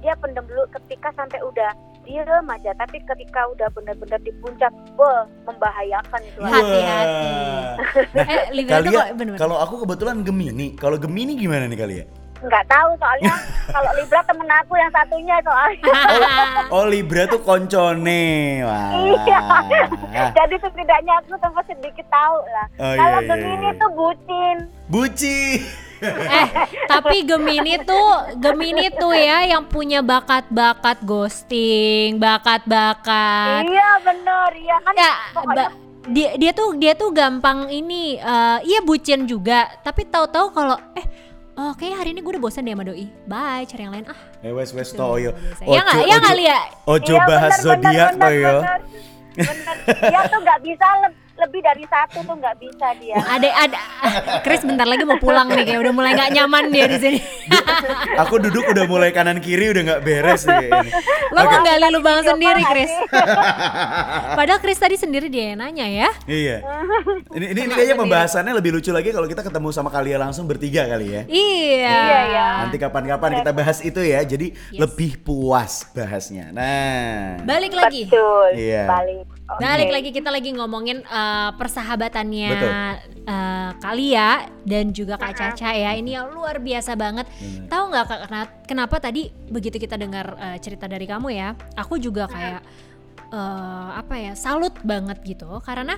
dia 0.00 0.14
pendem 0.16 0.44
dulu 0.46 0.64
ketika 0.72 1.12
sampai 1.12 1.38
udah 1.42 1.70
diem 2.00 2.24
aja. 2.48 2.72
Tapi 2.74 2.96
ketika 3.04 3.40
udah 3.46 3.68
bener-bener 3.70 4.16
di 4.20 4.32
puncak, 4.40 4.72
wah 4.96 5.28
membahayakan 5.44 6.20
itu. 6.24 6.38
Wah. 6.40 6.48
Hati-hati. 6.48 7.28
Nah, 8.16 8.26
Eh, 8.32 8.42
Libra 8.50 8.80
tuh 8.80 8.88
Kalia, 8.88 8.96
kok 8.96 9.06
bener-bener. 9.14 9.36
kalau 9.38 9.56
aku 9.58 9.74
kebetulan 9.84 10.24
Gemini. 10.24 10.72
Kalau 10.74 10.96
Gemini 10.96 11.36
gimana 11.36 11.68
nih 11.68 11.76
Kalia? 11.76 12.04
Nggak 12.40 12.64
tahu 12.72 12.90
soalnya 12.96 13.34
kalau 13.70 13.90
Libra 14.00 14.20
temen 14.24 14.48
aku 14.48 14.72
yang 14.76 14.92
satunya 14.92 15.36
soalnya. 15.44 15.92
Oh 16.74 16.84
Libra 16.86 17.26
tuh 17.26 17.42
koncone. 17.42 18.62
Wah. 18.62 18.90
Iya. 18.94 19.40
Jadi 20.34 20.56
setidaknya 20.62 21.18
aku 21.20 21.34
tempat 21.38 21.64
sedikit 21.66 22.06
tahu 22.08 22.38
lah. 22.46 22.66
Oh, 22.78 22.94
kalau 22.94 23.20
iya, 23.20 23.26
iya, 23.26 23.30
Gemini 23.34 23.68
iya. 23.68 23.80
tuh 23.80 23.90
bucin. 23.92 24.56
Buci. 24.88 25.40
eh 26.40 26.48
tapi 26.88 27.28
Gemini 27.28 27.76
tuh 27.84 28.32
Gemini 28.40 28.88
tuh 28.88 29.12
ya 29.12 29.44
yang 29.44 29.68
punya 29.68 30.00
bakat-bakat 30.00 31.04
ghosting, 31.04 32.16
bakat-bakat. 32.16 33.68
Iya 33.68 33.90
bener, 34.00 34.50
iya 34.56 34.76
kan. 34.80 34.92
Ya, 34.96 35.12
pokoknya 35.36 35.68
dia 36.08 36.32
dia 36.40 36.52
tuh 36.56 36.72
dia 36.80 36.96
tuh 36.96 37.12
gampang 37.12 37.68
ini 37.68 38.16
eh 38.16 38.58
iya 38.64 38.80
bucin 38.80 39.28
juga, 39.28 39.68
tapi 39.84 40.08
tahu-tahu 40.08 40.48
kalau 40.56 40.80
eh 40.96 41.04
oh 41.56 41.72
kayak 41.74 41.96
hari 41.96 42.10
ini 42.10 42.20
gue 42.20 42.32
udah 42.34 42.42
bosan 42.42 42.62
deh 42.62 42.72
sama 42.72 42.84
doi. 42.84 43.06
Bye, 43.24 43.64
cari 43.64 43.82
yang 43.82 43.92
lain 43.92 44.06
ah. 44.06 44.18
Eh 44.40 44.50
wes 44.50 44.70
wes 44.70 44.90
toyo. 44.90 45.30
Ya 45.62 45.80
nggak, 45.80 45.98
ya 46.04 46.14
nggak 46.18 46.36
lihat. 46.36 46.66
Ojo 46.84 47.14
Iya, 47.14 47.24
bahas 47.24 47.52
zodiak 47.58 48.10
bener, 48.12 48.20
toyo. 48.20 48.54
bener, 48.58 48.80
bener. 49.34 49.76
Dia 50.04 50.20
tuh 50.26 50.40
nggak 50.40 50.58
bisa 50.60 50.86
le- 51.00 51.16
lebih 51.40 51.60
dari 51.64 51.84
satu 51.90 52.22
tuh 52.22 52.36
nggak 52.38 52.56
bisa 52.60 52.86
dia. 53.00 53.16
Ada 53.40 53.48
ada 53.66 53.78
Chris 54.46 54.62
bentar 54.62 54.86
lagi 54.86 55.02
mau 55.02 55.18
pulang 55.18 55.48
nih 55.50 55.64
kayak 55.64 55.80
udah 55.80 55.92
mulai 55.94 56.10
nggak 56.14 56.30
nyaman 56.36 56.64
dia 56.70 56.86
di 56.86 56.98
sini. 57.00 57.20
Aku 58.22 58.38
duduk 58.38 58.64
udah 58.70 58.84
mulai 58.86 59.10
kanan 59.10 59.40
kiri 59.42 59.72
udah 59.72 59.82
nggak 59.82 60.00
beres 60.04 60.44
nih. 60.46 60.70
Lo 61.32 61.40
mau 61.46 61.60
gali 61.62 61.88
lubang 61.90 62.20
Video 62.20 62.32
sendiri, 62.36 62.62
Chris. 62.68 62.92
Padahal 64.38 64.60
Chris 64.60 64.78
tadi 64.78 64.96
sendiri 65.00 65.26
dia 65.32 65.54
yang 65.54 65.64
nanya 65.64 65.86
ya. 65.88 66.08
Iya. 66.28 66.56
Ini 67.32 67.46
ini, 67.54 67.60
ini 67.64 67.72
kayaknya 67.72 67.96
pembahasannya 67.96 68.52
lebih 68.60 68.76
lucu 68.76 68.90
lagi 68.92 69.10
kalau 69.14 69.24
kita 69.24 69.40
ketemu 69.40 69.68
sama 69.72 69.88
kalian 69.88 70.20
langsung 70.20 70.44
bertiga 70.44 70.84
kali 70.84 71.06
ya. 71.16 71.22
Iya. 71.24 71.96
Iya, 71.96 72.20
ya. 72.28 72.48
Nanti 72.66 72.76
kapan-kapan 72.76 73.40
kita 73.40 73.50
bahas 73.56 73.78
itu 73.80 74.00
ya. 74.04 74.20
Jadi 74.20 74.52
lebih 74.76 75.16
puas 75.24 75.88
bahasnya. 75.96 76.52
Nah. 76.52 77.40
Balik 77.46 77.72
lagi. 77.72 78.04
Betul. 78.10 78.58
Iya. 78.58 78.84
Balik. 78.84 79.39
Oke. 79.50 79.66
Balik 79.66 79.90
lagi 79.90 80.10
kita 80.14 80.30
lagi 80.30 80.54
ngomongin 80.54 81.02
uh, 81.10 81.50
persahabatannya 81.58 82.50
Betul. 82.54 82.70
uh, 83.26 83.70
Kalia 83.82 84.46
dan 84.62 84.94
juga 84.94 85.18
Kak 85.18 85.34
Caca 85.34 85.70
ya. 85.74 85.90
Ini 85.98 86.22
yang 86.22 86.30
luar 86.30 86.62
biasa 86.62 86.94
banget. 86.94 87.26
Bener. 87.34 87.66
Tahu 87.66 87.84
nggak 87.90 88.04
Kak 88.06 88.20
kena- 88.30 88.54
kenapa 88.62 88.96
tadi 89.02 89.26
begitu 89.50 89.82
kita 89.82 89.98
dengar 89.98 90.38
uh, 90.38 90.56
cerita 90.62 90.86
dari 90.86 91.02
kamu 91.02 91.34
ya, 91.34 91.58
aku 91.74 91.98
juga 91.98 92.30
kayak 92.30 92.62
uh, 93.34 93.88
apa 93.98 94.14
ya 94.18 94.32
salut 94.34 94.74
banget 94.82 95.18
gitu 95.24 95.48
karena 95.62 95.96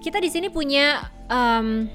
kita 0.00 0.18
di 0.18 0.28
sini 0.32 0.48
punya 0.48 1.08
um, 1.28 1.86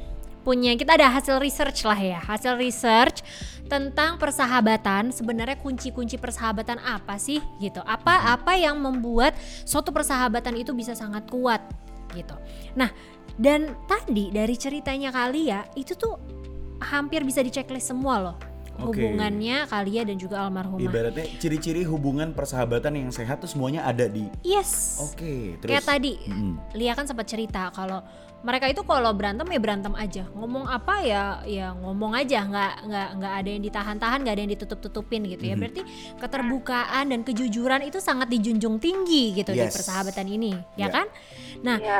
punya 0.45 0.77
kita 0.77 0.93
ada 0.93 1.09
hasil 1.09 1.41
research 1.41 1.81
lah 1.89 1.97
ya 1.97 2.21
hasil 2.21 2.53
research 2.61 3.25
tentang 3.65 4.21
persahabatan 4.21 5.09
sebenarnya 5.09 5.57
kunci-kunci 5.57 6.21
persahabatan 6.21 6.77
apa 6.85 7.17
sih 7.17 7.41
gitu 7.57 7.81
apa 7.81 8.37
apa 8.37 8.53
yang 8.53 8.77
membuat 8.77 9.33
suatu 9.65 9.89
persahabatan 9.89 10.61
itu 10.61 10.71
bisa 10.77 10.93
sangat 10.93 11.25
kuat 11.25 11.65
gitu 12.13 12.37
nah 12.77 12.93
dan 13.35 13.73
tadi 13.89 14.31
dari 14.31 14.55
ceritanya 14.55 15.09
Kalia 15.11 15.65
itu 15.73 15.97
tuh 15.97 16.15
hampir 16.79 17.25
bisa 17.25 17.41
di 17.41 17.49
checklist 17.49 17.89
semua 17.89 18.15
loh 18.21 18.37
Oke. 18.75 18.99
hubungannya 18.99 19.63
Kalia 19.71 20.03
dan 20.03 20.19
juga 20.19 20.43
almarhumah. 20.43 20.83
Ibaratnya 20.83 21.25
ciri-ciri 21.39 21.87
hubungan 21.87 22.35
persahabatan 22.35 22.99
yang 22.99 23.07
sehat 23.07 23.39
tuh 23.39 23.47
semuanya 23.47 23.87
ada 23.87 24.03
di. 24.11 24.27
Yes. 24.43 24.99
Oke, 24.99 25.55
terus. 25.63 25.71
Kayak 25.71 25.85
tadi, 25.87 26.19
Mm-mm. 26.27 26.75
Lia 26.75 26.91
kan 26.91 27.07
sempat 27.07 27.23
cerita 27.23 27.71
kalau 27.71 28.03
mereka 28.45 28.69
itu 28.69 28.85
kalau 28.85 29.09
berantem 29.17 29.49
ya 29.49 29.57
berantem 29.57 29.93
aja, 29.97 30.29
ngomong 30.37 30.69
apa 30.69 31.01
ya 31.01 31.41
ya 31.49 31.73
ngomong 31.73 32.13
aja, 32.13 32.45
nggak 32.45 32.73
nggak 32.85 33.09
nggak 33.17 33.33
ada 33.41 33.49
yang 33.49 33.63
ditahan-tahan, 33.65 34.17
nggak 34.21 34.35
ada 34.37 34.41
yang 34.45 34.53
ditutup-tutupin 34.53 35.21
gitu 35.25 35.43
ya. 35.49 35.57
Mhm. 35.57 35.61
Berarti 35.65 35.81
keterbukaan 36.21 37.05
dan 37.09 37.19
kejujuran 37.25 37.81
itu 37.81 37.97
sangat 37.97 38.29
dijunjung 38.29 38.77
tinggi 38.77 39.33
gitu 39.33 39.49
di 39.49 39.65
Yes. 39.65 39.73
persahabatan 39.73 40.29
ini, 40.29 40.53
ya 40.77 40.87
Ya. 40.87 40.87
kan? 40.93 41.07
Nah, 41.65 41.77
ya 41.81 41.99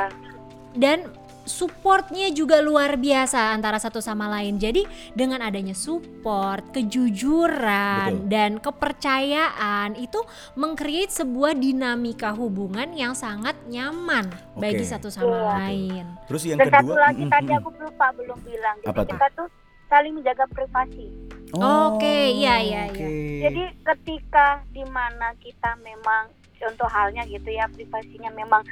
dan 0.78 1.10
supportnya 1.46 2.28
juga 2.28 2.60
luar 2.60 2.98
biasa 2.98 3.54
antara 3.54 3.78
satu 3.78 3.98
sama 3.98 4.26
lain. 4.28 4.58
Jadi 4.58 4.84
dengan 5.14 5.40
adanya 5.40 5.72
support, 5.72 6.74
kejujuran 6.74 8.26
Betul. 8.26 8.28
dan 8.28 8.50
kepercayaan 8.60 9.94
itu 9.96 10.18
mengcreate 10.54 11.14
sebuah 11.14 11.54
dinamika 11.54 12.34
hubungan 12.34 12.92
yang 12.92 13.14
sangat 13.14 13.54
nyaman 13.66 14.28
bagi 14.54 14.84
Oke. 14.84 14.90
satu 14.90 15.08
sama 15.08 15.32
Iya. 15.32 15.46
lain. 15.56 16.04
Terus 16.26 16.42
yang 16.44 16.58
dan 16.58 16.68
satu 16.68 16.82
kedua. 16.90 16.98
lagi 17.00 17.22
mm-mm, 17.22 17.32
tadi 17.32 17.50
mm. 17.50 17.58
aku 17.58 17.68
lupa 17.78 18.06
belum 18.12 18.38
bilang 18.42 18.76
jadi 18.82 18.90
Apa 18.90 19.02
tuh? 19.02 19.10
kita 19.14 19.26
tuh 19.32 19.48
saling 19.86 20.12
menjaga 20.12 20.44
privasi 20.50 21.06
Oke, 21.54 22.34
iya, 22.34 22.58
iya, 22.58 22.80
oke. 22.90 23.06
jadi 23.38 23.64
ketika 23.86 24.66
di 24.74 24.82
mana 24.90 25.30
kita 25.38 25.78
memang 25.78 26.26
contoh 26.58 26.90
halnya 26.90 27.22
gitu 27.24 27.46
ya 27.46 27.70
privasinya 27.70 28.34
memang 28.34 28.66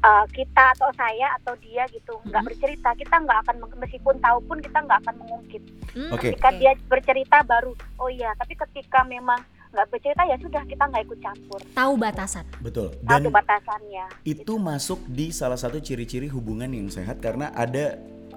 uh, 0.00 0.26
kita 0.28 0.64
atau 0.72 0.90
saya 0.92 1.32
atau 1.36 1.54
dia 1.58 1.84
gitu 1.88 2.16
nggak 2.24 2.42
Mhm. 2.42 2.48
bercerita 2.48 2.88
kita 2.92 3.16
nggak 3.18 3.38
akan 3.44 3.56
meskipun 3.76 4.16
tahu 4.18 4.38
pun 4.42 4.58
kita 4.58 4.78
nggak 4.80 4.98
akan 5.02 5.14
mengungkit 5.20 5.62
Hmm, 5.92 6.12
Oke. 6.12 6.28
ketika 6.30 6.52
dia 6.52 6.76
bercerita 6.86 7.40
baru 7.42 7.72
oh 7.96 8.08
iya 8.08 8.36
tapi 8.36 8.52
ketika 8.54 9.00
memang 9.02 9.40
nggak 9.72 9.88
bercerita 9.88 10.22
ya 10.24 10.36
sudah 10.36 10.62
kita 10.62 10.84
nggak 10.84 11.02
ikut 11.04 11.20
campur 11.20 11.60
Tahu 11.72 11.92
batasan. 11.96 12.44
Betul. 12.60 12.92
satu 12.96 13.04
Dan 13.04 13.28
batasannya 13.28 14.04
itu 14.22 14.52
masuk 14.56 15.00
di 15.06 15.28
salah 15.30 15.56
satu 15.56 15.76
ciri-ciri 15.78 16.28
hubungan 16.28 16.68
yang 16.68 16.88
sehat 16.88 17.20
karena 17.20 17.52
ada 17.52 17.96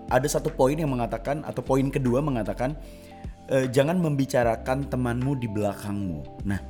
ada 0.09 0.27
satu 0.27 0.49
poin 0.49 0.75
yang 0.75 0.89
mengatakan 0.89 1.43
atau 1.43 1.61
poin 1.61 1.87
kedua 1.87 2.19
mengatakan 2.19 2.75
eh, 3.47 3.65
jangan 3.67 3.97
membicarakan 3.97 4.87
temanmu 4.87 5.35
di 5.35 5.47
belakangmu. 5.47 6.43
Nah. 6.43 6.61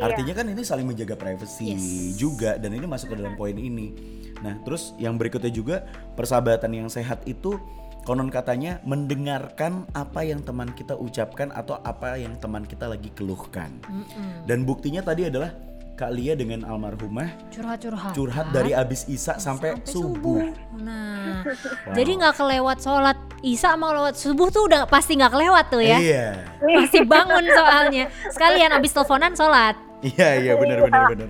Artinya 0.00 0.32
kan 0.32 0.46
ini 0.48 0.62
saling 0.64 0.88
menjaga 0.88 1.18
privasi 1.18 1.76
Yes. 1.76 2.16
juga 2.16 2.56
dan 2.56 2.72
ini 2.72 2.86
masuk 2.88 3.12
ke 3.12 3.16
dalam 3.20 3.36
poin 3.36 3.56
ini. 3.56 3.92
Nah, 4.40 4.58
terus 4.66 4.96
yang 4.98 5.20
berikutnya 5.20 5.52
juga 5.52 5.86
persahabatan 6.18 6.72
yang 6.72 6.88
sehat 6.88 7.22
itu 7.28 7.60
konon 8.02 8.32
katanya 8.34 8.82
mendengarkan 8.82 9.86
apa 9.94 10.26
yang 10.26 10.42
teman 10.42 10.74
kita 10.74 10.98
ucapkan 10.98 11.54
atau 11.54 11.78
apa 11.86 12.18
yang 12.18 12.34
teman 12.42 12.66
kita 12.66 12.90
lagi 12.90 13.14
keluhkan. 13.14 13.78
Mm-mm. 13.86 14.48
Dan 14.48 14.66
buktinya 14.66 15.04
tadi 15.06 15.30
adalah 15.30 15.54
Kak 15.92 16.10
Lia 16.10 16.32
dengan 16.32 16.64
almarhumah 16.64 17.28
Curhat-curhat. 17.48 18.12
curhat 18.12 18.46
dari 18.50 18.72
abis 18.72 19.04
Isa 19.06 19.36
sampai, 19.36 19.76
subuh. 19.82 20.48
Nah, 20.74 21.44
Wow. 21.84 21.92
jadi 21.92 22.10
nggak 22.16 22.34
kelewat 22.34 22.78
sholat 22.78 23.14
Isya 23.40 23.74
sama 23.74 23.92
lewat 23.92 24.14
subuh 24.14 24.48
tuh 24.48 24.66
udah 24.66 24.86
pasti 24.86 25.14
nggak 25.14 25.30
kelewat 25.30 25.66
tuh 25.68 25.82
ya. 25.82 25.98
Iya. 25.98 26.26
Pasti 26.60 27.02
bangun 27.04 27.44
soalnya. 27.44 28.04
Sekalian 28.28 28.70
abis 28.72 28.90
teleponan 28.90 29.32
sholat. 29.32 29.74
Iya, 30.00 30.28
iya 30.40 30.52
benar 30.56 30.78
benar 30.80 31.02
benar. 31.08 31.28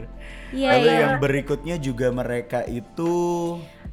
Iya, 0.51 0.69
Lalu 0.71 0.85
iya. 0.87 0.99
yang 1.03 1.15
berikutnya 1.19 1.77
juga 1.77 2.09
mereka 2.09 2.61
itu 2.63 3.13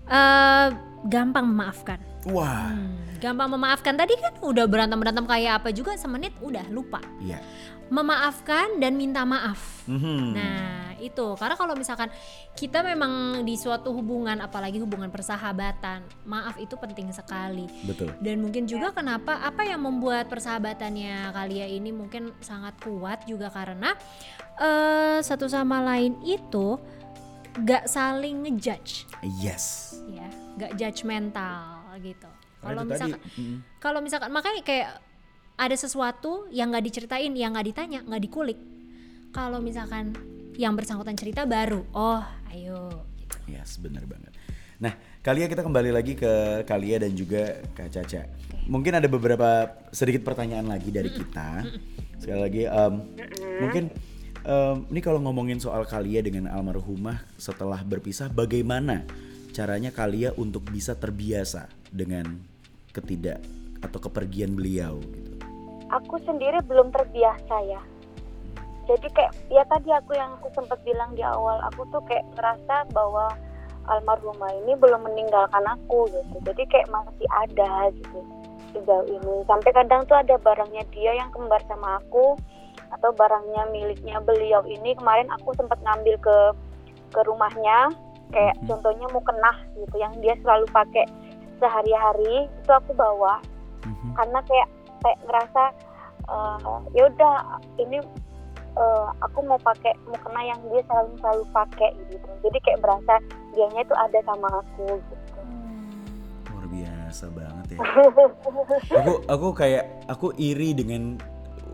Eh, 0.06 0.68
gampang 1.06 1.46
memaafkan. 1.46 2.00
wah, 2.26 2.72
Hmm, 2.72 3.00
gampang 3.18 3.50
memaafkan. 3.50 3.94
Tadi 3.94 4.14
kan 4.16 4.34
udah 4.40 4.66
berantem-berantem 4.66 5.24
kayak 5.24 5.64
apa 5.64 5.70
juga 5.70 5.96
semenit 5.96 6.36
udah 6.40 6.68
lupa. 6.70 7.00
iya. 7.20 7.40
Memaafkan 7.90 8.78
dan 8.78 8.94
minta 8.96 9.26
maaf. 9.26 9.86
Mhm. 9.90 10.38
Nah, 10.38 10.94
itu 11.02 11.28
karena 11.40 11.56
kalau 11.56 11.74
misalkan 11.74 12.12
kita 12.54 12.84
memang 12.84 13.42
di 13.48 13.56
suatu 13.56 13.96
hubungan 13.96 14.38
apalagi 14.44 14.78
hubungan 14.78 15.10
persahabatan, 15.10 16.06
maaf 16.28 16.60
itu 16.60 16.76
penting 16.78 17.10
sekali. 17.10 17.66
Betul. 17.88 18.14
Dan 18.22 18.44
mungkin 18.44 18.68
juga 18.70 18.94
kenapa 18.94 19.42
apa 19.42 19.66
yang 19.66 19.82
membuat 19.82 20.28
persahabatannya 20.30 21.34
Kalia 21.34 21.66
ini 21.66 21.90
mungkin 21.90 22.36
sangat 22.44 22.78
kuat 22.84 23.26
juga 23.26 23.50
karena 23.50 23.96
eh 24.60 25.20
satu 25.24 25.48
sama 25.48 25.80
lain 25.82 26.20
itu 26.28 26.76
gak 27.64 27.90
saling 27.90 28.46
ngejudge 28.46 29.10
Yes. 29.42 29.98
ya, 30.12 30.28
gak 30.60 30.76
judgmental 30.78 31.82
gitu. 32.04 32.30
Kalau 32.60 32.84
misalkan 32.84 33.20
mhm. 33.40 33.58
kalau 33.80 34.00
misalkan 34.04 34.30
makanya 34.36 34.62
kayak 34.68 34.90
ada 35.60 35.76
sesuatu 35.76 36.48
yang 36.56 36.72
nggak 36.72 36.88
diceritain, 36.88 37.36
yang 37.36 37.52
nggak 37.52 37.68
ditanya, 37.76 38.00
nggak 38.08 38.24
dikulik. 38.24 38.56
Kalau 39.36 39.60
misalkan 39.60 40.16
yang 40.56 40.72
bersangkutan 40.74 41.20
cerita 41.20 41.44
baru, 41.44 41.84
oh 41.92 42.24
ayo. 42.56 43.04
Gitu. 43.20 43.36
Yes, 43.52 43.76
benar 43.76 44.08
banget. 44.08 44.32
Nah, 44.80 44.96
Kalia 45.20 45.52
kita 45.52 45.60
kembali 45.60 45.92
lagi 45.92 46.16
ke 46.16 46.64
Kalia 46.64 47.04
dan 47.04 47.12
juga 47.12 47.60
Kak 47.76 47.92
Caca. 47.92 48.24
Mungkin 48.72 48.96
ada 48.96 49.12
beberapa 49.12 49.68
sedikit 49.92 50.24
pertanyaan 50.24 50.72
lagi 50.72 50.88
dari 50.96 51.12
kita. 51.12 51.68
Sekali 52.24 52.40
lagi, 52.40 52.64
em, 52.64 52.94
mungkin 53.60 53.84
em, 54.48 54.78
ini 54.88 55.00
kalau 55.04 55.20
ngomongin 55.20 55.60
soal 55.60 55.84
Kalia 55.84 56.24
dengan 56.24 56.48
almarhumah 56.48 57.20
setelah 57.36 57.84
berpisah, 57.84 58.32
bagaimana 58.32 59.04
caranya 59.52 59.92
Kalia 59.92 60.32
untuk 60.40 60.64
bisa 60.72 60.96
terbiasa 60.96 61.68
dengan 61.92 62.40
ketidak 62.96 63.44
atau 63.84 64.00
kepergian 64.00 64.56
beliau? 64.56 65.04
Gitu. 65.04 65.29
Aku 65.90 66.22
sendiri 66.26 66.62
belum 66.66 66.94
terbiasa 66.94 67.56
ya. 67.66 67.82
Jadi 68.90 69.06
kayak 69.14 69.34
ya 69.54 69.62
tadi 69.70 69.94
aku 69.94 70.18
yang 70.18 70.34
aku 70.42 70.50
sempat 70.58 70.82
bilang 70.82 71.14
di 71.14 71.22
awal 71.22 71.62
aku 71.70 71.86
tuh 71.94 72.02
kayak 72.10 72.26
ngerasa 72.34 72.90
bahwa 72.90 73.30
almarhumah 73.86 74.50
ini 74.66 74.74
belum 74.78 75.06
meninggalkan 75.06 75.66
aku 75.66 76.10
gitu. 76.10 76.36
Jadi 76.46 76.64
kayak 76.70 76.90
masih 76.90 77.30
ada 77.30 77.94
gitu 77.94 78.20
sejauh 78.74 79.06
ini. 79.06 79.46
Sampai 79.46 79.70
kadang 79.74 80.06
tuh 80.10 80.18
ada 80.18 80.38
barangnya 80.42 80.86
dia 80.94 81.18
yang 81.18 81.30
kembar 81.34 81.62
sama 81.70 82.02
aku 82.02 82.38
atau 82.90 83.14
barangnya 83.14 83.70
miliknya 83.70 84.18
beliau 84.26 84.66
ini. 84.66 84.98
Kemarin 84.98 85.30
aku 85.38 85.54
sempat 85.54 85.78
ngambil 85.86 86.18
ke 86.22 86.38
ke 87.14 87.22
rumahnya 87.26 87.94
kayak 88.30 88.58
Mhm. 88.62 88.66
contohnya 88.70 89.06
mukena 89.10 89.54
gitu 89.74 89.96
yang 89.98 90.14
dia 90.22 90.38
selalu 90.46 90.66
pakai 90.70 91.06
sehari-hari 91.58 92.46
itu 92.46 92.72
aku 92.74 92.94
bawa. 92.94 93.42
Mhm. 93.80 94.12
karena 94.12 94.40
kayak 94.44 94.68
kayak 95.02 95.20
ngerasa 95.26 95.64
eh, 96.26 96.78
ya 96.94 97.04
udah 97.08 97.36
ini 97.78 97.98
eh, 98.76 99.08
aku 99.22 99.40
mau 99.44 99.60
pakai 99.60 99.94
mukena 100.06 100.42
yang 100.46 100.60
dia 100.70 100.82
selalu 100.88 101.12
selalu 101.20 101.44
pakai 101.52 101.90
gitu 102.10 102.28
jadi 102.44 102.58
kayak 102.62 102.80
berasa 102.82 103.14
dianya 103.54 103.82
itu 103.84 103.96
ada 103.98 104.20
sama 104.24 104.48
aku 104.64 104.88
gitu 104.98 105.26
Luar 106.50 106.66
biasa 106.68 107.26
banget 107.32 107.66
ya. 107.72 107.78
aku 109.00 109.14
aku 109.26 109.48
kayak 109.56 109.84
aku 110.12 110.28
iri 110.36 110.76
dengan 110.76 111.16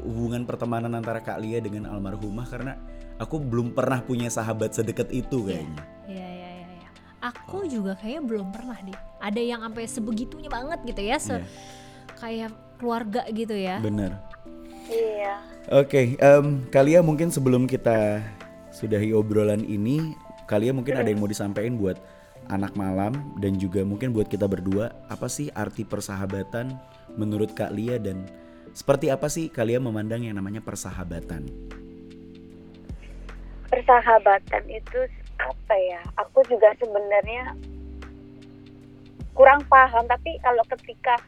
hubungan 0.06 0.46
pertemanan 0.46 0.94
antara 0.94 1.18
Kak 1.18 1.42
Lia 1.42 1.58
dengan 1.58 1.90
almarhumah 1.90 2.46
karena 2.46 2.78
aku 3.18 3.42
belum 3.42 3.74
pernah 3.74 4.06
punya 4.06 4.30
sahabat 4.30 4.78
sedekat 4.78 5.10
itu 5.10 5.42
kayaknya. 5.42 5.82
Iya 6.06 6.28
iya 6.30 6.50
iya. 6.62 6.68
iya. 6.78 6.90
Aku 7.26 7.66
juga 7.66 7.98
kayaknya 7.98 8.22
belum 8.22 8.54
pernah 8.54 8.78
deh. 8.86 8.94
Ada 9.18 9.42
yang 9.42 9.66
sampai 9.66 9.84
sebegitunya 9.90 10.50
banget 10.52 10.80
gitu 10.86 11.02
ya, 11.02 11.18
se 11.18 11.42
Iya. 11.42 11.48
kayak 12.22 12.52
keluarga 12.78 13.26
gitu 13.32 13.56
ya. 13.56 13.80
Bener. 13.82 14.14
iya 14.92 15.42
Oke, 15.74 16.14
em, 16.22 16.62
Kalia 16.70 17.02
mungkin 17.02 17.34
sebelum 17.34 17.66
kita 17.66 18.22
sudahi 18.70 19.18
obrolan 19.18 19.66
ini, 19.66 20.14
Kalia 20.46 20.70
mungkin 20.70 20.94
ada 20.94 21.10
yang 21.10 21.18
mau 21.18 21.26
disampaikan 21.26 21.74
buat 21.74 21.98
anak 22.54 22.78
malam 22.78 23.34
dan 23.42 23.58
juga 23.58 23.82
mungkin 23.82 24.14
buat 24.14 24.30
kita 24.30 24.46
berdua, 24.46 24.94
apa 25.10 25.26
sih 25.26 25.50
arti 25.58 25.82
persahabatan 25.82 26.78
menurut 27.18 27.58
Kak 27.58 27.74
Lia 27.74 27.98
dan 27.98 28.30
seperti 28.78 29.10
apa 29.10 29.26
sih 29.26 29.50
Kalia 29.50 29.82
memandang 29.82 30.22
yang 30.22 30.38
namanya 30.38 30.62
persahabatan? 30.62 31.50
persahabatan 33.76 34.64
itu 34.72 35.00
apa 35.36 35.76
ya 35.76 36.00
aku 36.16 36.40
juga 36.48 36.72
sebenarnya 36.80 37.60
kurang 39.36 39.60
paham 39.68 40.08
tapi 40.08 40.40
kalau 40.40 40.64
ketika 40.72 41.20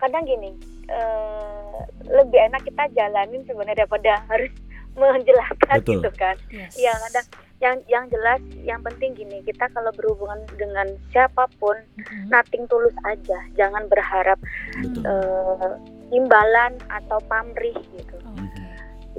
kadang 0.00 0.24
gini 0.24 0.50
eh, 0.88 1.78
lebih 2.08 2.40
enak 2.50 2.64
kita 2.64 2.88
jalanin 2.96 3.44
sebenarnya 3.46 3.84
daripada 3.84 4.24
harus 4.26 4.50
menjelaskan 5.00 5.76
Betul. 5.80 6.02
gitu 6.02 6.10
kan 6.18 6.36
Yes. 6.50 6.74
Iya 6.74 6.92
kadang 6.98 7.26
yang 7.60 7.76
yang 7.92 8.04
jelas 8.08 8.40
yang 8.64 8.80
penting 8.80 9.12
gini 9.12 9.44
kita 9.44 9.68
kalau 9.76 9.92
berhubungan 9.92 10.40
dengan 10.56 10.96
siapa 11.12 11.44
pun 11.60 11.76
Mm-mm. 12.00 12.32
nating 12.32 12.64
tulus 12.72 12.96
aja 13.04 13.36
jangan 13.54 13.84
berharap 13.92 14.40
eh, 14.80 15.72
imbalan 16.10 16.80
atau 16.88 17.20
pamrih 17.28 17.76
gitu 17.94 18.16
Oke. 18.16 18.64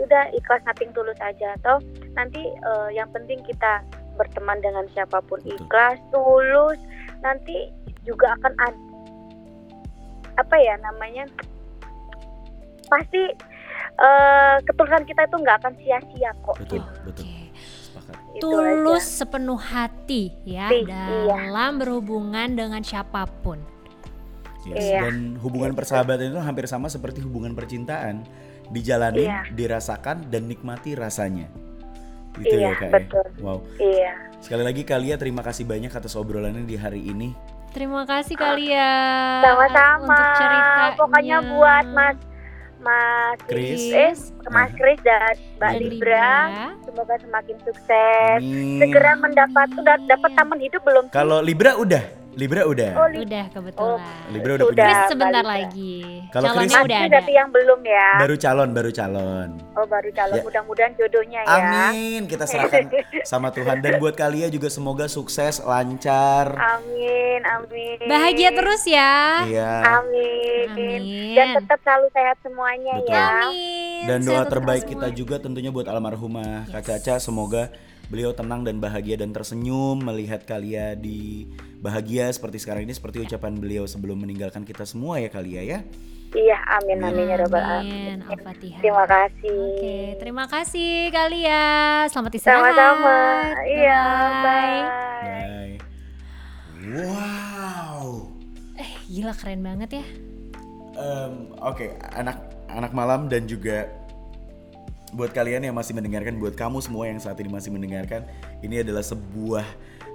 udah 0.02 0.34
ikhlas 0.34 0.66
nating 0.66 0.90
tulus 0.98 1.18
aja 1.22 1.54
atau 1.62 1.78
nanti 2.18 2.42
eh, 2.42 2.90
yang 2.98 3.08
penting 3.14 3.46
kita 3.46 3.86
berteman 4.18 4.58
dengan 4.66 4.90
siapa 4.90 5.22
pun 5.30 5.38
Betul. 5.46 5.62
ikhlas 5.62 6.02
tulus 6.10 6.82
nanti 7.22 7.70
juga 8.02 8.34
akan 8.42 8.54
ada 8.58 8.91
apa 10.34 10.56
ya 10.56 10.76
namanya 10.78 11.26
pasti 12.88 13.24
eh, 13.98 14.56
ketulusan 14.64 15.04
kita 15.04 15.22
itu 15.26 15.36
nggak 15.38 15.58
akan 15.60 15.74
sia-sia 15.78 16.32
kok 16.42 16.56
Betul, 16.58 16.80
gitu. 16.80 16.92
betul. 17.06 17.26
Sepakat. 17.82 18.16
Tulus 18.40 19.04
aja. 19.04 19.18
sepenuh 19.24 19.60
hati 19.60 20.24
ya 20.44 20.72
Iya. 20.72 20.88
dalam 20.88 21.78
berhubungan 21.78 22.48
dengan 22.50 22.80
siapa 22.82 23.28
pun. 23.44 23.60
Yes. 24.64 24.80
Iya. 24.88 25.00
Dan 25.10 25.36
hubungan 25.38 25.74
persahabatan 25.74 26.32
itu 26.32 26.40
hampir 26.40 26.66
sama 26.66 26.88
seperti 26.88 27.20
hubungan 27.20 27.52
percintaan. 27.52 28.24
Dijalani, 28.72 29.28
Iya. 29.28 29.52
dirasakan 29.52 30.32
dan 30.32 30.48
nikmati 30.48 30.96
rasanya. 30.96 31.52
Gitu 32.40 32.56
Iya, 32.56 32.72
ya 32.72 32.80
kak. 32.80 32.88
ya? 32.88 32.92
betul. 32.96 33.26
Wow. 33.44 33.60
Iya. 33.76 34.12
Sekali 34.40 34.64
lagi 34.64 34.82
Kalia 34.88 35.20
terima 35.20 35.44
kasih 35.44 35.68
banyak 35.68 35.92
atas 35.92 36.16
obrolannya 36.16 36.64
di 36.64 36.80
hari 36.80 37.04
ini. 37.04 37.36
Terima 37.72 38.04
kasih 38.04 38.36
kalian 38.36 39.42
Sama-sama. 39.42 40.12
untuk 40.12 40.28
ceritanya. 40.38 40.96
Pokoknya 40.96 41.38
buat 41.42 41.86
Mas 41.92 42.18
Mas 42.78 43.38
Chris. 43.46 43.94
eh 43.94 44.12
Mas 44.50 44.74
Chris 44.74 44.98
dan 45.02 45.38
Mbak 45.56 45.62
dan 45.62 45.74
Libra, 45.80 46.32
semoga 46.82 47.14
semakin 47.16 47.56
sukses. 47.62 48.40
Amin. 48.42 48.82
Segera 48.82 49.14
mendapat 49.16 49.68
udah 49.72 49.96
dapat 50.04 50.32
taman 50.34 50.60
hidup 50.60 50.82
belum? 50.82 51.06
Kalau 51.10 51.40
Libra 51.40 51.78
udah, 51.78 52.02
Libra 52.32 52.64
udah. 52.64 52.92
Oh, 52.96 53.08
Li- 53.08 53.22
Udah 53.22 53.46
kebetulan. 53.50 54.24
Libra 54.30 54.52
udah 54.56 54.66
punya. 54.66 54.80
Chris 54.82 55.00
sebentar 55.06 55.44
Libra. 55.44 55.54
lagi. 55.54 55.96
Kalau 56.32 56.48
Chris- 56.54 56.72
udah 56.72 56.80
ada. 56.98 57.10
berarti 57.12 57.34
yang 57.34 57.50
belum 57.50 57.80
ya? 57.84 58.08
Baru 58.18 58.36
calon, 58.36 58.70
baru 58.72 58.90
calon. 58.90 59.50
Oh 59.74 59.86
baru 59.86 60.10
calon, 60.12 60.36
Ya. 60.36 60.44
mudah-mudahan 60.44 60.92
jodohnya 60.96 61.40
ya. 61.42 61.60
Amin, 61.92 62.22
kita 62.26 62.44
serahkan 62.46 62.88
sama 63.28 63.50
Tuhan 63.50 63.80
dan 63.80 64.00
buat 64.00 64.16
Kalia 64.16 64.48
juga 64.48 64.68
semoga 64.68 65.06
sukses, 65.06 65.60
lancar. 65.60 66.56
Amin, 66.56 67.44
amin. 67.44 68.00
Bahagia 68.06 68.50
terus 68.52 68.84
ya. 68.86 69.44
Iya. 69.44 69.72
Amin. 70.00 70.68
Amin. 70.72 71.02
Dan 71.34 71.48
tetap 71.58 71.80
selalu 71.82 72.08
sehat 72.10 72.38
semuanya 72.40 72.94
Betul. 72.98 73.12
ya. 73.12 73.28
Amin. 73.44 74.04
Dan 74.04 74.20
doa 74.24 74.44
terbaik 74.46 74.84
semua. 74.84 74.92
kita 74.94 75.08
juga 75.12 75.36
tentunya 75.38 75.70
buat 75.70 75.86
almarhumah 75.86 76.66
Kak 76.70 76.82
Caca 76.82 77.20
semoga 77.20 77.70
beliau 78.12 78.36
tenang 78.36 78.68
dan 78.68 78.84
bahagia 78.84 79.16
dan 79.16 79.32
tersenyum 79.32 80.04
melihat 80.04 80.44
Kalia 80.44 81.00
di 81.00 81.48
bahagia 81.80 82.28
seperti 82.28 82.60
sekarang 82.60 82.84
ini 82.84 82.92
seperti 82.92 83.24
ucapan 83.24 83.56
beliau 83.56 83.88
sebelum 83.88 84.20
meninggalkan 84.20 84.68
kita 84.68 84.84
semua 84.84 85.24
ya 85.24 85.32
Kalia 85.32 85.64
ya. 85.64 85.80
Iya, 86.32 86.60
amin, 86.80 87.00
amin 87.04 87.28
ya 87.28 87.36
robbal 87.44 87.60
alamin. 87.60 88.24
Amin. 88.24 88.32
Al-Fatihah. 88.32 88.80
Terima 88.80 89.04
kasih. 89.04 89.52
Oke, 89.52 89.96
terima 90.16 90.46
kasih 90.48 90.92
Kalia. 91.12 91.64
Selamat 92.08 92.32
istirahat. 92.36 92.72
Sama-sama. 92.72 93.20
Iya, 93.68 94.04
Bye. 94.04 94.44
bye. 94.44 94.82
Bye. 95.24 95.76
Wow. 96.92 98.32
Eh, 98.80 98.92
gila 99.12 99.36
keren 99.36 99.60
banget 99.60 100.00
ya. 100.00 100.06
Em, 100.96 101.52
Oke, 101.60 102.00
anak 102.16 102.52
anak 102.72 102.92
malam 102.96 103.28
dan 103.28 103.44
juga 103.48 103.92
buat 105.12 105.36
kalian 105.36 105.68
yang 105.68 105.76
masih 105.76 105.92
mendengarkan, 105.96 106.40
buat 106.40 106.56
kamu 106.56 106.80
semua 106.80 107.08
yang 107.08 107.20
saat 107.20 107.38
ini 107.44 107.52
masih 107.52 107.72
mendengarkan, 107.72 108.24
ini 108.64 108.80
adalah 108.84 109.04
sebuah 109.04 109.66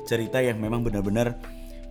cerita 0.09 0.41
yang 0.41 0.57
memang 0.57 0.81
benar-benar 0.81 1.37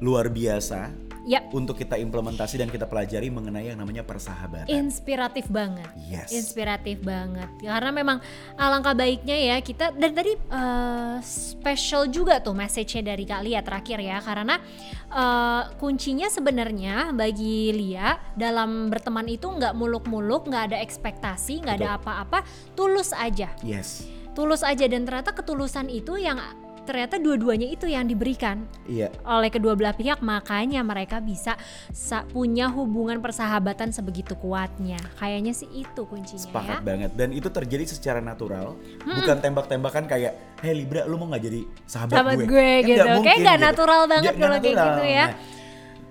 luar 0.04 0.28
biasa 0.28 0.91
Ya, 1.26 1.42
untuk 1.50 1.74
kita 1.74 1.98
implementasi 1.98 2.62
dan 2.62 2.70
kita 2.70 2.86
pelajari 2.86 3.34
mengenai 3.34 3.74
yang 3.74 3.82
namanya 3.82 4.06
persahabatan. 4.06 4.70
inspiratif 4.70 5.50
banget. 5.50 5.90
Yes. 6.06 6.30
Inspiratif 6.30 7.02
banget. 7.02 7.50
Karena 7.66 7.90
memang 7.90 8.22
alangkah 8.54 8.94
baiknya 8.94 9.34
ya 9.34 9.58
kita 9.58 9.90
dan 9.98 10.14
tadi 10.14 10.38
eh, 10.38 11.18
special 11.26 12.14
juga 12.14 12.38
tuh 12.46 12.54
message-nya 12.54 13.18
dari 13.18 13.26
Kak 13.26 13.42
Lia 13.42 13.66
terakhir 13.66 13.98
ya 14.06 14.22
karena 14.22 14.62
eh, 15.10 15.64
kuncinya 15.82 16.30
sebenarnya 16.30 17.10
bagi 17.18 17.74
Lia 17.74 18.22
dalam 18.38 18.94
berteman 18.94 19.26
itu 19.26 19.50
nggak 19.50 19.74
muluk-muluk, 19.74 20.46
nggak 20.46 20.74
ada 20.74 20.78
ekspektasi, 20.78 21.66
nggak 21.66 21.82
ada 21.82 21.98
apa-apa, 21.98 22.46
tulus 22.78 23.10
aja. 23.18 23.50
Yes. 23.66 24.06
Tulus 24.38 24.62
aja 24.62 24.86
dan 24.86 25.10
ternyata 25.10 25.34
ketulusan 25.34 25.90
itu 25.90 26.22
yang 26.22 26.38
ternyata 26.86 27.17
dua-duanya 27.17 27.65
itu 27.65 27.86
yang 27.86 28.06
diberikan 28.06 28.63
Iya. 28.86 29.10
oleh 29.26 29.50
kedua 29.50 29.74
belah 29.74 29.91
pihak 29.91 30.21
makanya 30.21 30.80
mereka 30.80 31.17
bisa 31.17 31.58
sa- 31.89 32.24
punya 32.26 32.69
hubungan 32.69 33.17
persahabatan 33.17 33.89
sebegitu 33.89 34.34
kuatnya 34.36 35.02
kayaknya 35.17 35.52
sih 35.52 35.67
itu 35.74 36.02
kuncinya 36.04 36.38
Sepakat 36.39 36.80
ya 36.80 36.86
banget 36.86 37.12
dan 37.13 37.30
itu 37.32 37.48
terjadi 37.48 37.84
secara 37.86 38.19
natural, 38.19 38.78
bukan 39.02 39.38
tembak-tembakan 39.39 40.06
kayak, 40.06 40.34
"Hey 40.60 40.74
Libra, 40.74 41.04
lu 41.04 41.15
mau 41.15 41.26
nggak 41.26 41.43
jadi 41.43 41.62
sahabat, 41.84 42.15
Sahabat 42.15 42.36
gue?" 42.38 42.45
gue 42.45 42.71
Kan 42.76 42.88
gitu. 42.88 43.10
Kayak 43.21 43.38
nggak 43.41 43.60
natural 43.60 44.02
banget 44.06 44.34
kalau 44.36 44.58
kayak 44.60 44.76
gitu 44.78 45.04
ya. 45.04 45.26
Nah, 45.26 45.55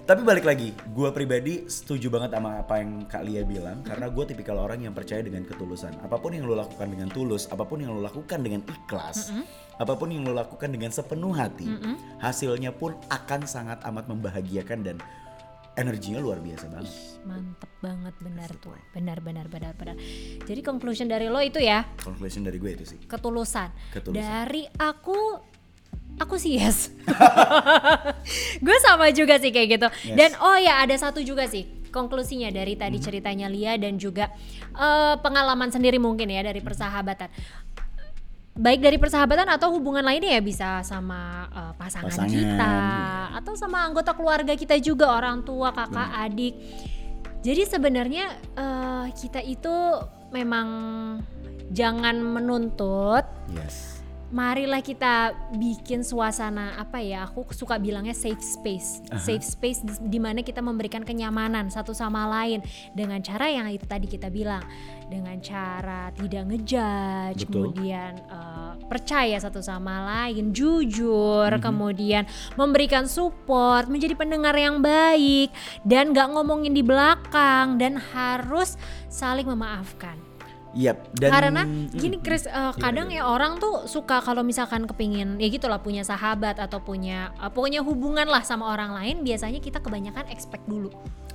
tapi 0.05 0.21
balik 0.21 0.45
lagi, 0.45 0.77
gue 0.93 1.09
pribadi 1.17 1.65
setuju 1.65 2.13
banget 2.13 2.37
sama 2.37 2.61
apa 2.61 2.77
yang 2.77 3.09
Kak 3.09 3.25
Lia 3.25 3.41
bilang 3.41 3.81
karena 3.81 4.13
gue 4.13 4.25
tipikal 4.29 4.61
orang 4.61 4.85
yang 4.85 4.93
percaya 4.93 5.25
dengan 5.25 5.49
ketulusan. 5.49 5.97
Apa 6.05 6.21
pun 6.21 6.37
yang 6.37 6.45
lo 6.45 6.53
lakukan 6.53 6.93
dengan 6.93 7.09
tulus, 7.09 7.49
apa 7.49 7.65
pun 7.65 7.81
yang 7.81 7.97
lo 7.97 8.05
lakukan 8.05 8.45
dengan 8.45 8.61
ikhlas, 8.69 9.33
apa 9.81 9.97
pun 9.97 10.13
yang 10.13 10.29
lo 10.29 10.37
lakukan 10.37 10.69
dengan 10.69 10.93
sepenuh 10.93 11.33
hati, 11.33 11.73
hasilnya 12.21 12.77
pun 12.77 12.93
akan 13.09 13.49
sangat 13.49 13.81
amat 13.89 14.05
membahagiakan 14.13 14.79
dan 14.85 14.97
energinya 15.75 16.23
luar 16.23 16.39
biasa 16.39 16.71
banget. 16.71 16.95
mantep 17.27 17.67
banget 17.83 18.15
benar 18.23 18.47
tuh 18.63 18.79
benar 18.95 19.19
benar 19.19 19.51
benar 19.51 19.75
benar 19.75 19.99
jadi 20.47 20.63
conclusion 20.63 21.11
dari 21.11 21.27
lo 21.27 21.43
itu 21.43 21.59
ya 21.59 21.83
Conclusion 21.99 22.47
dari 22.47 22.63
gue 22.63 22.79
itu 22.79 22.85
sih. 22.87 22.99
ketulusan, 23.11 23.75
Ketulusan. 23.91 24.23
dari 24.23 24.71
aku 24.71 25.19
aku 26.17 26.39
sih 26.39 26.57
yes 26.57 26.95
gue 28.65 28.77
sama 28.81 29.11
juga 29.11 29.37
sih 29.39 29.51
kayak 29.51 29.69
gitu 29.79 29.89
Yes. 30.07 30.17
dan 30.17 30.31
oh 30.41 30.57
ya 30.57 30.81
ada 30.81 30.95
satu 30.95 31.21
juga 31.21 31.45
sih 31.47 31.67
konklusinya 31.91 32.51
dari 32.51 32.75
tadi 32.75 32.99
ceritanya 32.99 33.47
Lia 33.47 33.79
dan 33.79 33.99
juga 33.99 34.31
eh, 34.75 35.15
pengalaman 35.19 35.71
sendiri 35.71 35.99
mungkin 35.99 36.27
ya 36.27 36.43
dari 36.43 36.59
persahabatan 36.59 37.31
baik 38.55 38.87
dari 38.87 38.99
persahabatan 39.03 39.51
atau 39.51 39.75
hubungan 39.75 40.07
lainnya 40.07 40.39
ya 40.39 40.43
bisa 40.43 40.69
sama 40.87 41.51
eh, 41.51 41.73
pasangan, 41.75 42.11
Pasangan, 42.11 42.31
kita 42.31 42.71
iya. 42.71 43.39
atau 43.39 43.53
sama 43.59 43.83
anggota 43.83 44.15
keluarga 44.15 44.55
kita 44.55 44.79
juga 44.79 45.11
orang 45.11 45.43
tua 45.43 45.75
kakak 45.75 46.11
adik 46.23 46.55
jadi 47.43 47.63
sebenarnya 47.67 48.25
eh, 48.55 49.07
kita 49.15 49.43
itu 49.43 49.75
memang 50.31 50.69
jangan 51.71 52.15
menuntut 52.19 53.27
Yes. 53.51 53.94
Marilah 54.35 54.83
kita 54.83 55.31
bikin 55.55 56.03
suasana 56.03 56.75
apa 56.75 56.99
ya 56.99 57.31
aku 57.31 57.47
suka 57.55 57.79
bilangnya 57.79 58.13
safe 58.13 58.43
space. 58.43 58.99
Safe 59.15 59.47
space 59.47 59.87
di, 59.87 59.95
di 60.11 60.19
mana 60.19 60.43
kita 60.43 60.59
memberikan 60.59 61.07
kenyamanan 61.07 61.71
satu 61.71 61.95
sama 61.95 62.27
lain 62.27 62.59
dengan 62.99 63.23
cara 63.23 63.47
yang 63.47 63.71
itu 63.71 63.87
tadi 63.87 64.11
kita 64.11 64.27
bilang. 64.35 64.67
Dengan 65.05 65.39
cara 65.39 66.11
tidak 66.17 66.49
ngejudge 66.49 67.47
Betul. 67.47 67.71
kemudian 67.71 68.19
eh, 68.19 68.73
percaya 68.89 69.37
satu 69.37 69.61
sama 69.61 70.01
lain 70.01 70.51
jujur 70.51 71.53
kemudian 71.61 72.25
memberikan 72.57 73.05
support 73.05 73.87
menjadi 73.93 74.17
pendengar 74.17 74.57
yang 74.57 74.81
baik 74.81 75.53
dan 75.85 76.17
gak 76.17 76.33
ngomongin 76.33 76.73
di 76.73 76.81
belakang 76.81 77.77
dan 77.77 78.01
harus 78.01 78.81
saling 79.13 79.45
memaafkan 79.45 80.24
Yap, 80.75 80.99
dan 81.15 81.31
karena 81.31 81.63
gini 81.95 82.19
Chris 82.19 82.51
uh, 82.51 82.75
kadang 82.75 83.07
ya 83.07 83.31
orang 83.31 83.63
tuh 83.63 83.87
suka 83.87 84.19
kalau 84.19 84.43
misalkan 84.43 84.91
kepingin 84.91 85.39
ya 85.39 85.47
gitulah 85.47 85.79
punya 85.79 86.03
sahabat 86.03 86.59
atau 86.59 86.83
punya 86.83 87.31
uh, 87.39 87.47
pokoknya 87.47 87.79
hubungan 87.87 88.27
lah 88.27 88.43
sama 88.43 88.75
orang 88.75 88.91
lain 88.91 89.23
biasanya 89.23 89.63
kita 89.63 89.79
kebanyakan 89.79 90.27
expect 90.35 90.67
dulu 90.67 90.91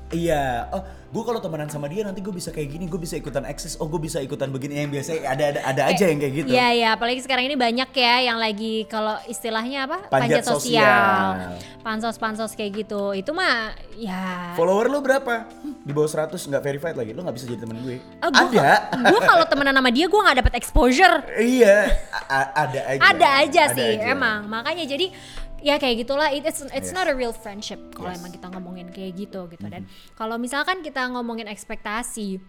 Iya, 0.09 0.65
oh 0.73 0.81
gue 1.09 1.23
kalau 1.25 1.41
temenan 1.41 1.69
sama 1.69 1.89
dia 1.89 2.05
nanti 2.05 2.21
gue 2.21 2.33
bisa 2.33 2.49
kayak 2.49 2.69
gini, 2.69 2.85
gue 2.89 2.97
bisa 2.97 3.17
ikutan 3.17 3.45
eksis, 3.45 3.77
oh 3.77 3.85
gue 3.85 4.01
bisa 4.01 4.17
ikutan 4.21 4.49
begini. 4.49 4.81
Yang 4.81 4.89
biasa 4.97 5.09
ada 5.21 5.43
ada 5.53 5.59
ada 5.65 5.81
aja 5.85 6.05
yang 6.09 6.17
kayak 6.17 6.33
gitu. 6.33 6.49
Iya 6.49 6.67
ya 6.73 6.89
apalagi 6.97 7.21
sekarang 7.21 7.45
ini 7.45 7.53
banyak 7.53 7.89
ya 7.93 8.15
yang 8.33 8.37
lagi 8.41 8.89
kalau 8.89 9.17
istilahnya 9.29 9.85
apa? 9.85 10.09
Panjat 10.09 10.45
sosial. 10.45 11.57
pansos 11.85 12.17
pansos 12.17 12.53
kayak 12.57 12.85
gitu. 12.85 13.13
Itu 13.13 13.37
mah 13.37 13.73
ya. 13.97 14.53
Follower 14.57 14.89
lu 14.89 15.01
berapa? 15.01 15.45
Di 15.85 15.93
bawah 15.93 16.09
100 16.09 16.33
nggak 16.37 16.63
verified 16.65 16.97
lagi, 16.97 17.11
lu 17.13 17.21
nggak 17.21 17.35
bisa 17.37 17.45
jadi 17.45 17.61
temen 17.61 17.77
gue. 17.85 17.97
Ah, 18.25 18.29
gua 18.29 18.49
ada, 18.49 18.69
gue 19.13 19.19
kalau 19.21 19.45
temenan 19.45 19.77
sama 19.77 19.89
dia 19.93 20.05
gue 20.09 20.21
nggak 20.25 20.37
dapet 20.41 20.53
exposure. 20.57 21.21
Iya, 21.37 21.89
ada 22.29 22.79
aja. 22.85 23.01
ada 23.01 23.27
aja 23.45 23.61
Ada 23.69 23.75
sih 23.77 23.89
aja. 24.01 24.13
emang. 24.13 24.49
Makanya 24.49 24.89
jadi 24.89 25.13
ya 25.59 25.75
kayak 25.75 26.03
gitulah 26.03 26.29
it- 26.29 26.43
it's 26.43 26.61
it's 26.69 26.89
Yes. 26.89 26.95
not 26.95 27.05
a 27.05 27.13
real 27.13 27.31
friendship 27.31 27.77
kalau 27.91 28.07
Yes. 28.07 28.17
Mm-hmm. 28.17 28.19
emang 28.19 28.31
kita 28.33 28.47
ngomongin 28.49 28.87
kayak 28.89 29.11
gitu 29.15 29.41
gitu 29.47 29.65
dan 29.65 29.83
kalau 30.13 30.35
misalkan 30.35 30.79
kita 30.79 31.03
ngomongin 31.09 31.45
ekspektasi 31.45 32.39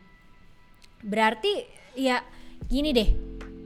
berarti 1.01 1.64
ya 1.94 2.20
gini 2.66 2.92
deh 2.92 3.09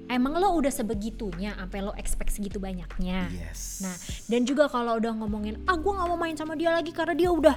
emang 0.06 0.36
lo 0.36 0.54
udah 0.54 0.70
sebegitunya 0.70 1.56
sampai 1.56 1.80
lo 1.80 1.92
expect 1.96 2.30
segitu 2.30 2.56
banyaknya 2.56 3.26
Yes. 3.30 3.82
nah 3.82 3.96
dan 4.28 4.44
juga 4.44 4.68
kalau 4.68 4.96
udah 4.96 5.12
ngomongin 5.14 5.60
ah 5.64 5.74
gue 5.74 5.92
nggak 5.92 6.08
mau 6.08 6.16
main 6.16 6.34
sama 6.34 6.54
dia 6.54 6.70
lagi 6.70 6.94
karena 6.94 7.12
dia 7.12 7.28
udah 7.28 7.56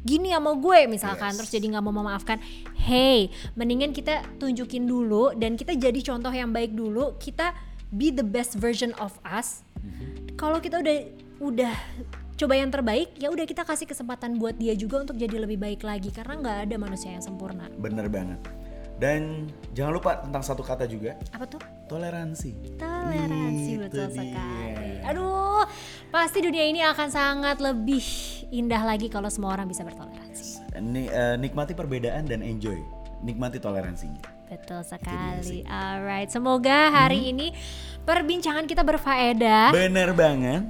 gini 0.00 0.32
sama 0.32 0.56
gue 0.56 0.88
misalkan 0.88 1.30
Yes. 1.30 1.36
terus 1.36 1.50
jadi 1.52 1.66
nggak 1.68 1.84
mau 1.84 1.92
memaafkan 1.92 2.40
hey 2.80 3.28
mendingan 3.52 3.92
kita 3.92 4.24
tunjukin 4.40 4.88
dulu 4.88 5.36
dan 5.36 5.54
kita 5.54 5.76
jadi 5.76 6.00
contoh 6.00 6.32
yang 6.32 6.48
baik 6.48 6.72
dulu 6.72 7.20
kita 7.20 7.52
be 7.90 8.08
the 8.08 8.24
best 8.24 8.56
version 8.56 8.96
of 8.96 9.18
us 9.20 9.60
kalau 10.34 10.58
kita 10.58 10.80
udah 10.80 10.98
udah 11.40 11.74
coba 12.34 12.54
yang 12.54 12.72
terbaik 12.72 13.12
ya 13.16 13.28
udah 13.28 13.44
kita 13.44 13.62
kasih 13.62 13.84
kesempatan 13.84 14.36
buat 14.36 14.56
dia 14.56 14.72
juga 14.72 15.00
untuk 15.00 15.16
jadi 15.16 15.36
lebih 15.40 15.60
baik 15.60 15.84
lagi 15.84 16.08
karena 16.08 16.36
nggak 16.36 16.58
ada 16.68 16.76
manusia 16.76 17.12
yang 17.12 17.20
sempurna 17.20 17.68
Bener 17.76 18.08
banget. 18.08 18.40
Dan 19.00 19.48
jangan 19.72 19.96
lupa 19.96 20.20
tentang 20.20 20.44
satu 20.44 20.60
kata 20.60 20.84
juga, 20.84 21.16
Apa 21.32 21.48
tuh? 21.48 21.56
toleransi. 21.88 22.76
Toleransi 22.76 23.72
Itu 23.72 23.80
betul 23.80 24.06
dia. 24.12 24.28
sekali. 24.28 24.92
Aduh, 25.08 25.64
pasti 26.12 26.44
dunia 26.44 26.68
ini 26.68 26.84
akan 26.84 27.08
sangat 27.08 27.64
lebih 27.64 28.04
indah 28.52 28.84
lagi 28.84 29.08
kalau 29.08 29.32
semua 29.32 29.56
orang 29.56 29.64
bisa 29.64 29.88
bertoleransi. 29.88 30.76
Ni- 30.84 31.08
eh, 31.08 31.40
nikmati 31.40 31.72
perbedaan 31.72 32.28
dan 32.28 32.44
enjoy. 32.44 32.76
Nikmati 33.24 33.56
toleransinya. 33.56 34.20
Betul 34.52 34.84
sekali. 34.84 35.64
Alright, 35.64 36.28
semoga 36.28 36.92
hari 36.92 37.32
ini 37.32 37.56
perbincangan 38.10 38.66
kita 38.66 38.82
berfaedah. 38.82 39.70
Bener 39.70 40.10
banget. 40.10 40.66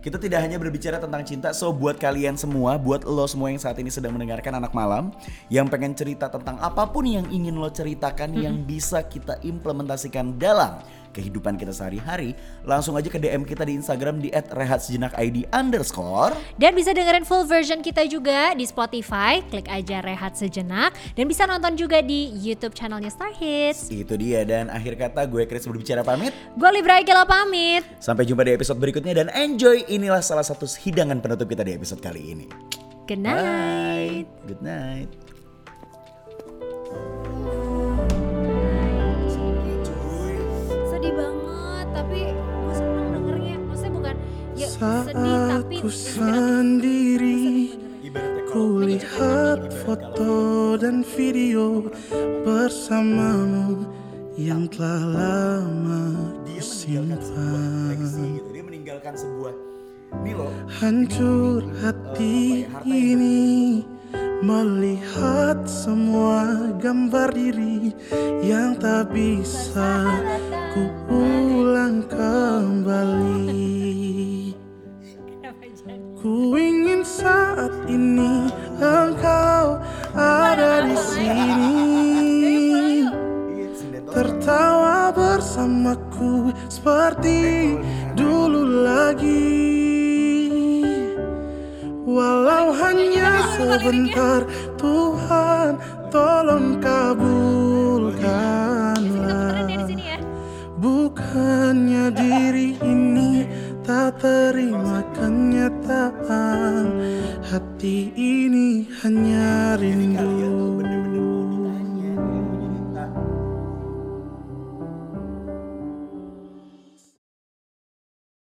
Kita 0.00 0.16
tidak 0.16 0.40
hanya 0.40 0.56
berbicara 0.56 0.96
tentang 0.96 1.20
cinta, 1.28 1.52
so 1.52 1.76
buat 1.76 2.00
kalian 2.00 2.32
semua, 2.32 2.80
buat 2.80 3.04
lo 3.04 3.28
semua 3.28 3.52
yang 3.52 3.60
saat 3.60 3.76
ini 3.76 3.92
sedang 3.92 4.16
mendengarkan 4.16 4.56
anak 4.56 4.72
malam, 4.72 5.12
yang 5.52 5.68
pengen 5.68 5.92
cerita 5.92 6.32
tentang 6.32 6.56
apa 6.56 6.88
pun 6.88 7.04
yang 7.04 7.28
ingin 7.28 7.60
lo 7.60 7.68
ceritakan 7.68 8.32
yang 8.32 8.64
bisa 8.64 9.04
kita 9.04 9.36
implementasikan 9.44 10.40
dalam 10.40 10.80
kehidupan 11.10 11.58
kita 11.58 11.74
sehari-hari, 11.74 12.34
langsung 12.62 12.94
aja 12.96 13.10
ke 13.10 13.18
DM 13.18 13.42
kita 13.46 13.66
di 13.66 13.76
Instagram 13.76 14.22
di 14.22 14.28
@rehatsejenakid 14.32 15.50
underscore. 15.50 16.34
Dan 16.56 16.74
bisa 16.74 16.94
dengerin 16.94 17.26
full 17.26 17.44
version 17.46 17.82
kita 17.82 18.06
juga 18.06 18.54
di 18.54 18.64
Spotify, 18.66 19.42
klik 19.46 19.68
aja 19.70 20.02
Rehat 20.02 20.38
Sejenak. 20.38 20.94
Dan 21.14 21.26
bisa 21.26 21.44
nonton 21.46 21.74
juga 21.76 22.00
di 22.00 22.32
YouTube 22.38 22.72
channelnya 22.74 23.10
Star 23.10 23.34
Hits. 23.34 23.90
Itu 23.90 24.16
dia 24.16 24.42
dan 24.46 24.70
akhir 24.70 24.96
kata 24.96 25.26
gue 25.26 25.44
Chris 25.46 25.66
berbicara 25.66 26.06
pamit. 26.06 26.32
Gue 26.54 26.70
Libra 26.72 27.02
Egela 27.02 27.26
pamit. 27.26 27.84
Sampai 27.98 28.24
jumpa 28.24 28.46
di 28.46 28.54
episode 28.54 28.78
berikutnya 28.78 29.24
dan 29.24 29.28
enjoy 29.34 29.84
inilah 29.90 30.22
salah 30.22 30.46
satu 30.46 30.64
hidangan 30.66 31.18
penutup 31.18 31.46
kita 31.50 31.66
di 31.66 31.74
episode 31.76 32.00
kali 32.00 32.32
ini. 32.32 32.46
Good 33.10 33.20
night. 33.26 33.42
Bye. 33.42 34.22
Good 34.46 34.62
night. 34.62 35.10
Tapi 41.94 42.20
gue 42.34 42.74
seneng 42.74 43.08
dengernya. 43.14 43.56
Maksudnya 43.66 43.92
bukan 43.94 44.16
ya 44.58 44.68
Saat 44.68 45.06
sedih 45.12 45.38
tapi 45.48 45.74
ku 45.80 45.88
sendiri 45.90 47.44
Ibaratnya 48.00 48.42
Ku 48.50 48.62
lihat 48.82 49.60
foto 49.86 50.34
dan 50.74 51.06
video 51.06 51.86
bersamamu 52.42 53.86
yang 54.40 54.66
telah 54.72 55.04
lama 55.06 56.02
dia 56.42 56.58
gitu. 56.58 58.50
Dia 58.50 58.64
meninggalkan 58.64 59.14
sebuah 59.14 59.52
ini 60.24 60.32
loh. 60.34 60.50
Hancur 60.80 61.62
hati 61.78 62.66
ini 62.82 63.84
melihat 64.40 65.62
semua 65.68 66.72
gambar 66.80 67.30
diri 67.36 67.92
yang 68.40 68.74
tak 68.80 69.12
bisa 69.12 70.08
ku 70.72 70.82
ulang 71.90 72.06
kembali. 72.06 73.74
Ku 76.22 76.54
ingin 76.54 77.02
saat 77.02 77.74
ini 77.90 78.46
engkau 78.78 79.82
ada 80.14 80.86
di 80.86 80.94
sini. 80.94 82.62
Tertawa 84.06 85.10
bersamaku 85.10 86.54
seperti 86.70 87.74
dulu 88.14 88.86
lagi. 88.86 89.58
Walau 92.06 92.70
hanya 92.74 93.42
sebentar 93.58 94.46
Tuhan 94.78 95.78
tolong 96.10 96.78
Keren 96.82 98.69
Bukannya 101.30 102.10
diri 102.10 102.74
ini 102.82 103.46
tak 103.86 104.18
terima 104.18 104.98
kenyataan. 105.14 106.90
Hati 107.46 108.10
ini 108.18 108.90
hanya 109.06 109.78
rindu 109.78 110.79